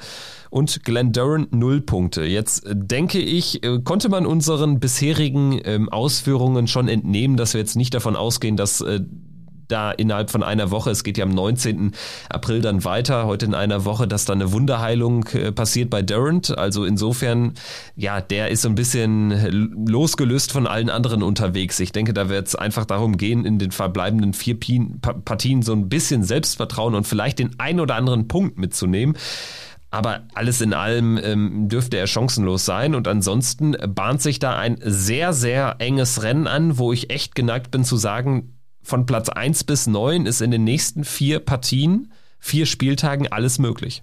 [0.50, 2.24] und Glenn Duran null Punkte.
[2.24, 7.61] Jetzt äh, denke ich, äh, konnte man unseren bisherigen ähm, Ausführungen schon entnehmen, dass wir
[7.61, 9.00] jetzt nicht davon ausgehen, dass äh,
[9.68, 11.92] da innerhalb von einer Woche, es geht ja am 19.
[12.28, 16.56] April dann weiter, heute in einer Woche, dass da eine Wunderheilung äh, passiert bei Durant.
[16.56, 17.54] Also insofern,
[17.96, 21.78] ja, der ist so ein bisschen losgelöst von allen anderen unterwegs.
[21.80, 24.58] Ich denke, da wird es einfach darum gehen, in den verbleibenden vier
[25.24, 29.16] Partien so ein bisschen Selbstvertrauen und vielleicht den ein oder anderen Punkt mitzunehmen.
[29.90, 32.94] Aber alles in allem ähm, dürfte er chancenlos sein.
[32.94, 37.70] Und ansonsten bahnt sich da ein sehr, sehr enges Rennen an, wo ich echt geneigt
[37.70, 42.66] bin zu sagen, von Platz 1 bis 9 ist in den nächsten vier Partien, vier
[42.66, 44.02] Spieltagen alles möglich.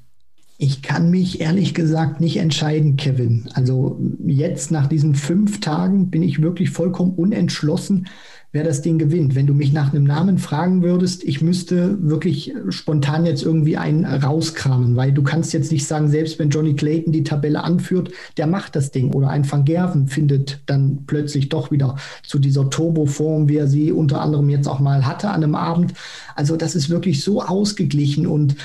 [0.58, 3.50] Ich kann mich ehrlich gesagt nicht entscheiden, Kevin.
[3.54, 8.08] Also jetzt nach diesen fünf Tagen bin ich wirklich vollkommen unentschlossen,
[8.56, 9.36] wer das Ding gewinnt.
[9.36, 14.06] Wenn du mich nach einem Namen fragen würdest, ich müsste wirklich spontan jetzt irgendwie einen
[14.06, 18.48] rauskramen, weil du kannst jetzt nicht sagen, selbst wenn Johnny Clayton die Tabelle anführt, der
[18.48, 19.12] macht das Ding.
[19.14, 23.92] Oder ein Van Gerven findet dann plötzlich doch wieder zu dieser Turboform, wie er sie
[23.92, 25.94] unter anderem jetzt auch mal hatte an einem Abend.
[26.34, 28.56] Also das ist wirklich so ausgeglichen und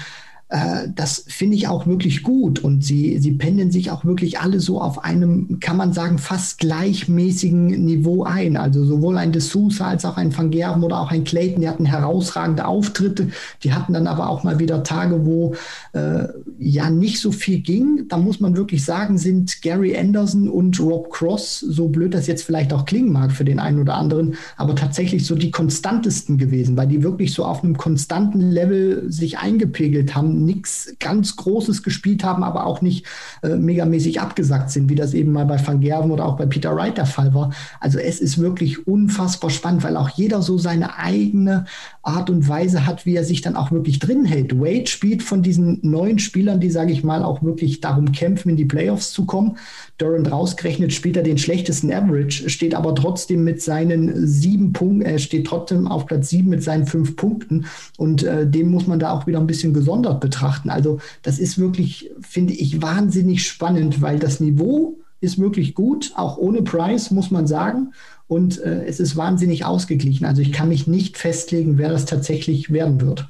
[0.50, 4.58] äh, das finde ich auch wirklich gut und sie, sie pendeln sich auch wirklich alle
[4.58, 8.56] so auf einem, kann man sagen, fast gleichmäßigen Niveau ein.
[8.56, 11.68] Also sowohl ein De Sousa als auch ein Van Gerben oder auch ein Clayton, die
[11.68, 13.28] hatten herausragende Auftritte,
[13.62, 15.54] die hatten dann aber auch mal wieder Tage, wo
[15.92, 16.24] äh,
[16.58, 18.06] ja nicht so viel ging.
[18.08, 22.42] Da muss man wirklich sagen, sind Gary Anderson und Rob Cross, so blöd das jetzt
[22.42, 26.76] vielleicht auch klingen mag für den einen oder anderen, aber tatsächlich so die konstantesten gewesen,
[26.76, 32.24] weil die wirklich so auf einem konstanten Level sich eingepegelt haben nichts ganz Großes gespielt
[32.24, 33.06] haben, aber auch nicht
[33.42, 36.74] äh, megamäßig abgesackt sind, wie das eben mal bei Van Gerven oder auch bei Peter
[36.74, 37.52] Wright der Fall war.
[37.78, 41.66] Also es ist wirklich unfassbar spannend, weil auch jeder so seine eigene
[42.02, 44.58] Art und Weise hat, wie er sich dann auch wirklich drin hält.
[44.58, 48.56] Wade spielt von diesen neuen Spielern, die, sage ich mal, auch wirklich darum kämpfen, in
[48.56, 49.58] die Playoffs zu kommen.
[49.98, 55.18] Durant rausgerechnet spielt er den schlechtesten Average, steht aber trotzdem mit seinen sieben Punkten, er
[55.18, 57.66] steht trotzdem auf Platz sieben mit seinen fünf Punkten
[57.98, 60.29] und äh, den muss man da auch wieder ein bisschen gesondert betrachten.
[60.70, 66.38] Also das ist wirklich, finde ich, wahnsinnig spannend, weil das Niveau ist wirklich gut, auch
[66.38, 67.92] ohne Price, muss man sagen.
[68.26, 70.24] Und äh, es ist wahnsinnig ausgeglichen.
[70.24, 73.28] Also ich kann mich nicht festlegen, wer das tatsächlich werden wird.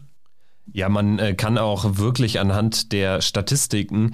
[0.72, 4.12] Ja, man äh, kann auch wirklich anhand der Statistiken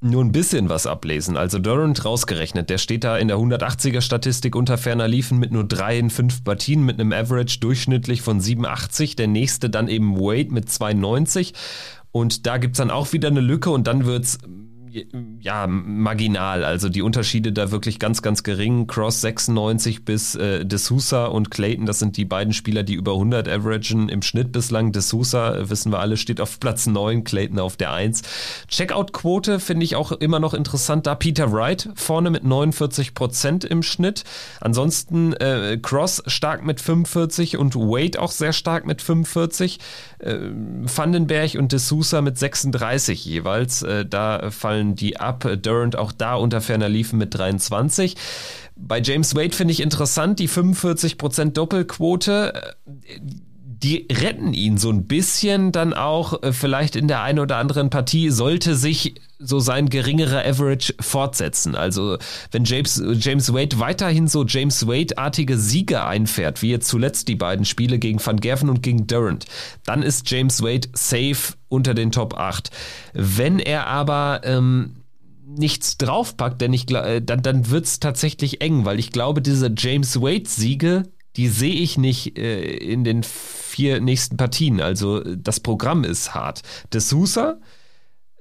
[0.00, 1.36] nur ein bisschen was ablesen.
[1.36, 5.64] Also Durant rausgerechnet, der steht da in der 180er Statistik unter ferner Liefen mit nur
[5.64, 9.14] drei in fünf Partien mit einem Average durchschnittlich von 87.
[9.14, 11.52] Der nächste dann eben Wade mit 92.
[12.16, 14.38] Und da gibt es dann auch wieder eine Lücke und dann wird es
[15.40, 16.64] ja, marginal.
[16.64, 18.86] Also die Unterschiede da wirklich ganz, ganz gering.
[18.86, 23.48] Cross 96 bis äh, D'Souza und Clayton, das sind die beiden Spieler, die über 100
[23.48, 24.92] averagen im Schnitt bislang.
[24.92, 28.22] D'Souza, äh, wissen wir alle, steht auf Platz 9, Clayton auf der 1.
[28.68, 31.06] Checkout-Quote finde ich auch immer noch interessant.
[31.06, 34.24] Da Peter Wright vorne mit 49 Prozent im Schnitt.
[34.60, 39.78] Ansonsten äh, Cross stark mit 45 und Wade auch sehr stark mit 45.
[40.18, 40.36] Äh,
[40.82, 43.82] Vandenberg und D'Souza mit 36 jeweils.
[43.82, 45.46] Äh, da fallen fallen die ab.
[45.62, 48.16] Durant auch da unter ferner liefen mit 23.
[48.76, 52.74] Bei James Wade finde ich interessant, die 45% Doppelquote
[53.82, 57.90] die retten ihn so ein bisschen dann auch äh, vielleicht in der einen oder anderen
[57.90, 61.74] Partie, sollte sich so sein geringerer Average fortsetzen.
[61.74, 62.18] Also
[62.50, 67.64] wenn James, James Wade weiterhin so James Wade-artige Siege einfährt, wie jetzt zuletzt die beiden
[67.64, 69.46] Spiele gegen Van Gerven und gegen Durant,
[69.84, 72.70] dann ist James Wade safe unter den Top 8.
[73.12, 74.96] Wenn er aber ähm,
[75.46, 79.72] nichts draufpackt, denn ich äh, dann, dann wird es tatsächlich eng, weil ich glaube, diese
[79.76, 81.04] James Wade-Siege,
[81.36, 84.80] die sehe ich nicht äh, in den vier nächsten Partien.
[84.80, 86.62] Also das Programm ist hart.
[86.92, 87.58] De Sousa,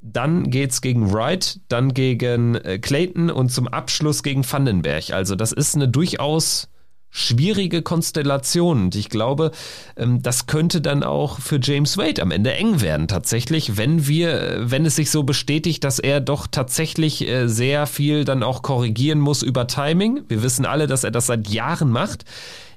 [0.02, 5.12] dann geht's gegen Wright, dann gegen äh, Clayton und zum Abschluss gegen Vandenberg.
[5.12, 6.70] Also das ist eine durchaus
[7.16, 8.86] schwierige Konstellation.
[8.86, 9.52] Und ich glaube,
[9.96, 14.42] ähm, das könnte dann auch für James Wade am Ende eng werden, tatsächlich, wenn wir,
[14.42, 18.64] äh, wenn es sich so bestätigt, dass er doch tatsächlich äh, sehr viel dann auch
[18.64, 20.24] korrigieren muss über Timing.
[20.28, 22.26] Wir wissen alle, dass er das seit Jahren macht.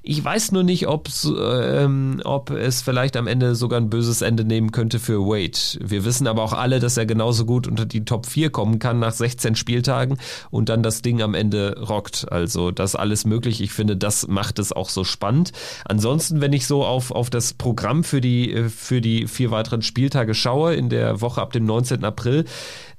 [0.09, 4.71] Ich weiß nur nicht, ähm, ob es vielleicht am Ende sogar ein böses Ende nehmen
[4.71, 5.57] könnte für Wade.
[5.81, 8.99] Wir wissen aber auch alle, dass er genauso gut unter die Top 4 kommen kann
[8.99, 10.17] nach 16 Spieltagen
[10.49, 12.31] und dann das Ding am Ende rockt.
[12.31, 13.59] Also das alles möglich.
[13.59, 15.51] Ich finde, das macht es auch so spannend.
[15.83, 20.35] Ansonsten, wenn ich so auf, auf das Programm für die, für die vier weiteren Spieltage
[20.35, 22.05] schaue, in der Woche ab dem 19.
[22.05, 22.45] April,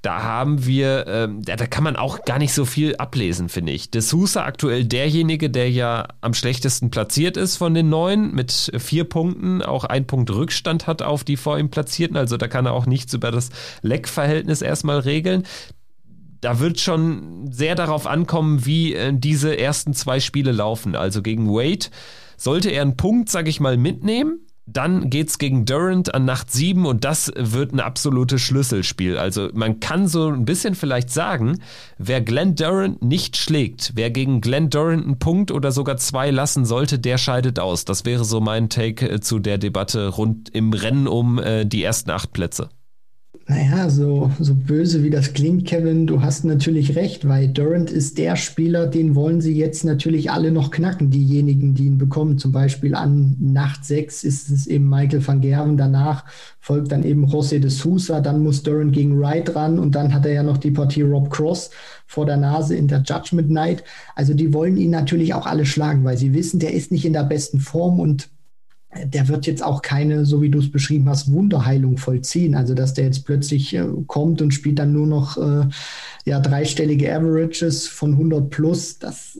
[0.02, 3.72] da haben wir, ähm, da, da, kann man auch gar nicht so viel ablesen, finde
[3.72, 3.90] ich.
[3.90, 9.04] De Sousa aktuell derjenige, der ja am schlechtesten platziert ist von den neun, mit vier
[9.04, 12.16] Punkten, auch ein Punkt Rückstand hat auf die vor ihm Platzierten.
[12.16, 13.50] Also da kann er auch nichts über das
[13.82, 15.44] Leckverhältnis erstmal regeln
[16.40, 20.94] da wird schon sehr darauf ankommen, wie äh, diese ersten zwei Spiele laufen.
[20.94, 21.86] Also gegen Wade
[22.36, 24.38] sollte er einen Punkt, sag ich mal, mitnehmen
[24.72, 29.16] dann geht's gegen Durant an Nacht 7 und das wird ein absolutes Schlüsselspiel.
[29.16, 31.60] Also man kann so ein bisschen vielleicht sagen,
[31.98, 36.64] wer Glenn Durant nicht schlägt, wer gegen Glenn Durant einen Punkt oder sogar zwei lassen
[36.64, 37.84] sollte, der scheidet aus.
[37.84, 41.82] Das wäre so mein Take äh, zu der Debatte rund im Rennen um äh, die
[41.82, 42.68] ersten acht Plätze.
[43.50, 48.18] Naja, so, so böse wie das klingt, Kevin, du hast natürlich recht, weil Durant ist
[48.18, 52.36] der Spieler, den wollen sie jetzt natürlich alle noch knacken, diejenigen, die ihn bekommen.
[52.36, 56.26] Zum Beispiel an Nacht 6 ist es eben Michael van Gerven, danach
[56.60, 60.26] folgt dann eben José de Sousa, dann muss Durant gegen Wright ran und dann hat
[60.26, 61.70] er ja noch die Partie Rob Cross
[62.06, 63.82] vor der Nase in der Judgment Night.
[64.14, 67.14] Also die wollen ihn natürlich auch alle schlagen, weil sie wissen, der ist nicht in
[67.14, 68.28] der besten Form und
[69.04, 72.54] der wird jetzt auch keine, so wie du es beschrieben hast, Wunderheilung vollziehen.
[72.54, 75.68] Also dass der jetzt plötzlich äh, kommt und spielt dann nur noch äh,
[76.24, 79.38] ja, dreistellige Averages von 100 plus, das,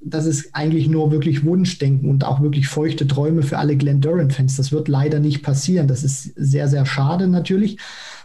[0.00, 4.56] das ist eigentlich nur wirklich Wunschdenken und auch wirklich feuchte Träume für alle Glenn Durant-Fans.
[4.56, 5.88] Das wird leider nicht passieren.
[5.88, 7.78] Das ist sehr, sehr schade natürlich.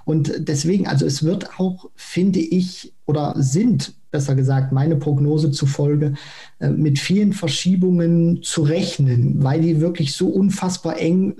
[0.05, 6.13] Und deswegen, also es wird auch, finde ich, oder sind besser gesagt, meine Prognose zufolge,
[6.59, 11.35] äh, mit vielen Verschiebungen zu rechnen, weil die wirklich so unfassbar eng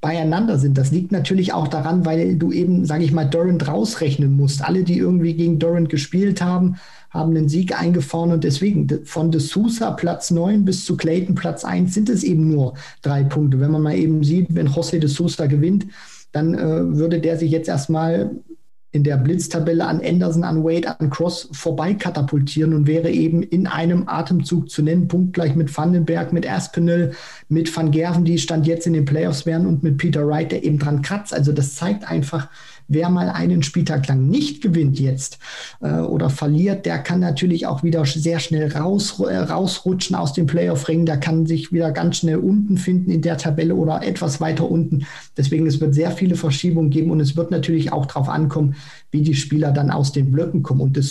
[0.00, 0.78] beieinander sind.
[0.78, 4.64] Das liegt natürlich auch daran, weil du eben, sage ich mal, Durant rausrechnen musst.
[4.64, 6.76] Alle, die irgendwie gegen Durant gespielt haben,
[7.10, 11.64] haben einen Sieg eingefahren und deswegen von De Sousa Platz 9 bis zu Clayton Platz
[11.64, 13.60] 1 sind es eben nur drei Punkte.
[13.60, 15.86] Wenn man mal eben sieht, wenn José De Sousa gewinnt,
[16.32, 18.30] dann äh, würde der sich jetzt erstmal
[18.92, 23.66] in der Blitztabelle an Anderson, an Wade, an Cross vorbei katapultieren und wäre eben in
[23.66, 27.12] einem Atemzug zu nennen, punktgleich mit Vandenberg, mit Aspinall,
[27.48, 30.62] mit Van Gerven, die Stand jetzt in den Playoffs wären und mit Peter Wright, der
[30.62, 31.32] eben dran kratzt.
[31.32, 32.48] Also das zeigt einfach,
[32.92, 35.38] wer mal einen Spieltag lang nicht gewinnt jetzt
[35.80, 40.46] äh, oder verliert, der kann natürlich auch wieder sehr schnell raus, äh, rausrutschen aus dem
[40.46, 41.06] Playoff-Ring.
[41.06, 45.06] Der kann sich wieder ganz schnell unten finden in der Tabelle oder etwas weiter unten.
[45.36, 48.76] Deswegen, es wird sehr viele Verschiebungen geben und es wird natürlich auch darauf ankommen,
[49.12, 50.80] wie die Spieler dann aus den Blöcken kommen.
[50.80, 51.04] Und de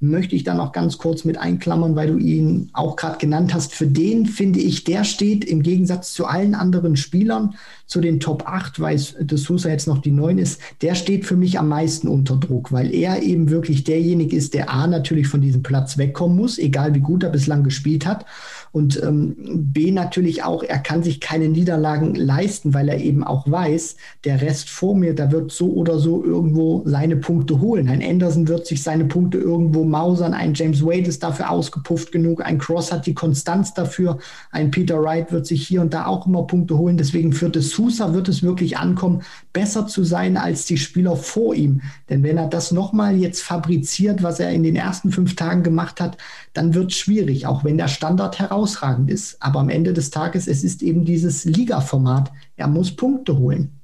[0.00, 3.72] möchte ich dann noch ganz kurz mit einklammern, weil du ihn auch gerade genannt hast.
[3.72, 7.54] Für den finde ich, der steht im Gegensatz zu allen anderen Spielern,
[7.86, 11.58] zu den Top 8, weil De jetzt noch die 9 ist, der steht für mich
[11.58, 15.62] am meisten unter Druck, weil er eben wirklich derjenige ist, der A natürlich von diesem
[15.62, 18.26] Platz wegkommen muss, egal wie gut er bislang gespielt hat.
[18.74, 19.36] Und ähm,
[19.72, 23.94] B natürlich auch, er kann sich keine Niederlagen leisten, weil er eben auch weiß,
[24.24, 27.88] der Rest vor mir, da wird so oder so irgendwo seine Punkte holen.
[27.88, 32.44] Ein Anderson wird sich seine Punkte irgendwo mausern, ein James Wade ist dafür ausgepufft genug,
[32.44, 34.18] ein Cross hat die Konstanz dafür,
[34.50, 36.96] ein Peter Wright wird sich hier und da auch immer Punkte holen.
[36.96, 39.22] Deswegen für De Sousa wird es wirklich ankommen,
[39.52, 41.80] besser zu sein als die Spieler vor ihm.
[42.10, 46.00] Denn wenn er das nochmal jetzt fabriziert, was er in den ersten fünf Tagen gemacht
[46.00, 46.18] hat,
[46.54, 49.36] dann wird es schwierig, auch wenn der Standard heraus herausragend ist.
[49.40, 52.32] Aber am Ende des Tages, es ist eben dieses Liga-Format.
[52.56, 53.80] Er muss Punkte holen.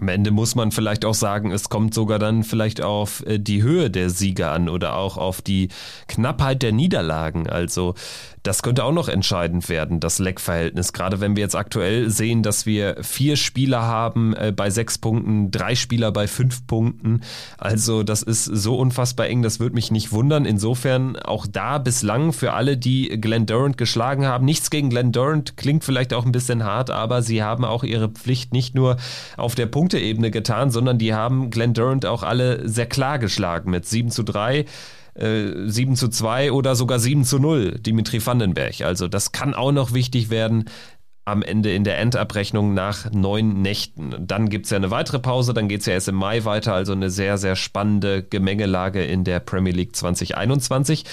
[0.00, 3.62] Am Ende muss man vielleicht auch sagen, es kommt sogar dann vielleicht auf äh, die
[3.62, 5.68] Höhe der Siege an oder auch auf die
[6.06, 7.48] Knappheit der Niederlagen.
[7.48, 7.94] Also
[8.42, 10.92] das könnte auch noch entscheidend werden, das Leckverhältnis.
[10.92, 15.50] Gerade wenn wir jetzt aktuell sehen, dass wir vier Spieler haben äh, bei sechs Punkten,
[15.50, 17.20] drei Spieler bei fünf Punkten.
[17.58, 20.44] Also das ist so unfassbar eng, das würde mich nicht wundern.
[20.44, 24.44] Insofern auch da bislang für alle, die Glenn Durant geschlagen haben.
[24.44, 28.08] Nichts gegen Glenn Durant, klingt vielleicht auch ein bisschen hart, aber sie haben auch ihre
[28.08, 28.96] Pflicht nicht nur
[29.36, 33.86] auf der Punkteebene getan, sondern die haben Glenn Durant auch alle sehr klar geschlagen mit
[33.86, 34.66] 7 zu 3.
[35.16, 38.82] 7 äh, zu 2 oder sogar 7 zu 0, Dimitri Vandenberg.
[38.82, 40.66] Also das kann auch noch wichtig werden
[41.24, 44.14] am Ende in der Endabrechnung nach neun Nächten.
[44.20, 46.72] Dann gibt es ja eine weitere Pause, dann geht es ja erst im Mai weiter,
[46.72, 51.04] also eine sehr, sehr spannende Gemengelage in der Premier League 2021.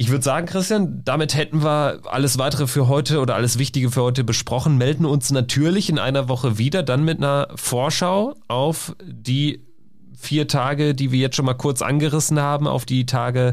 [0.00, 4.00] Ich würde sagen, Christian, damit hätten wir alles weitere für heute oder alles Wichtige für
[4.00, 4.78] heute besprochen.
[4.78, 9.60] Melden uns natürlich in einer Woche wieder, dann mit einer Vorschau auf die
[10.16, 13.52] vier Tage, die wir jetzt schon mal kurz angerissen haben, auf die Tage,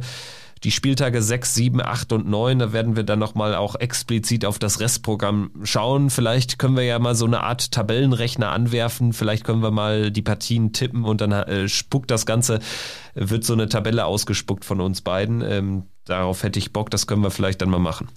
[0.67, 2.59] die Spieltage 6, 7, 8 und 9.
[2.59, 6.09] Da werden wir dann nochmal auch explizit auf das Restprogramm schauen.
[6.09, 9.13] Vielleicht können wir ja mal so eine Art Tabellenrechner anwerfen.
[9.13, 12.59] Vielleicht können wir mal die Partien tippen und dann äh, spuckt das Ganze,
[13.15, 15.41] wird so eine Tabelle ausgespuckt von uns beiden.
[15.41, 18.09] Ähm, darauf hätte ich Bock, das können wir vielleicht dann mal machen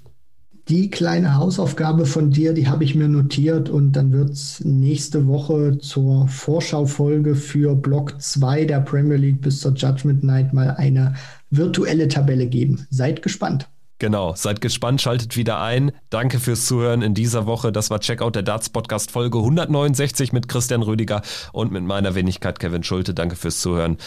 [0.68, 5.26] die kleine Hausaufgabe von dir, die habe ich mir notiert und dann wird es nächste
[5.26, 11.14] Woche zur Vorschaufolge für Block 2 der Premier League bis zur Judgment Night mal eine
[11.50, 12.86] virtuelle Tabelle geben.
[12.90, 13.68] Seid gespannt.
[14.00, 15.92] Genau, seid gespannt, schaltet wieder ein.
[16.08, 17.70] Danke fürs Zuhören in dieser Woche.
[17.70, 21.20] Das war Checkout der Darts Podcast Folge 169 mit Christian Rüdiger
[21.52, 23.12] und mit meiner Wenigkeit Kevin Schulte.
[23.12, 23.98] Danke fürs Zuhören.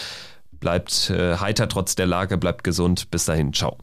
[0.51, 3.11] Bleibt äh, heiter trotz der Lage, bleibt gesund.
[3.11, 3.77] Bis dahin, ciao.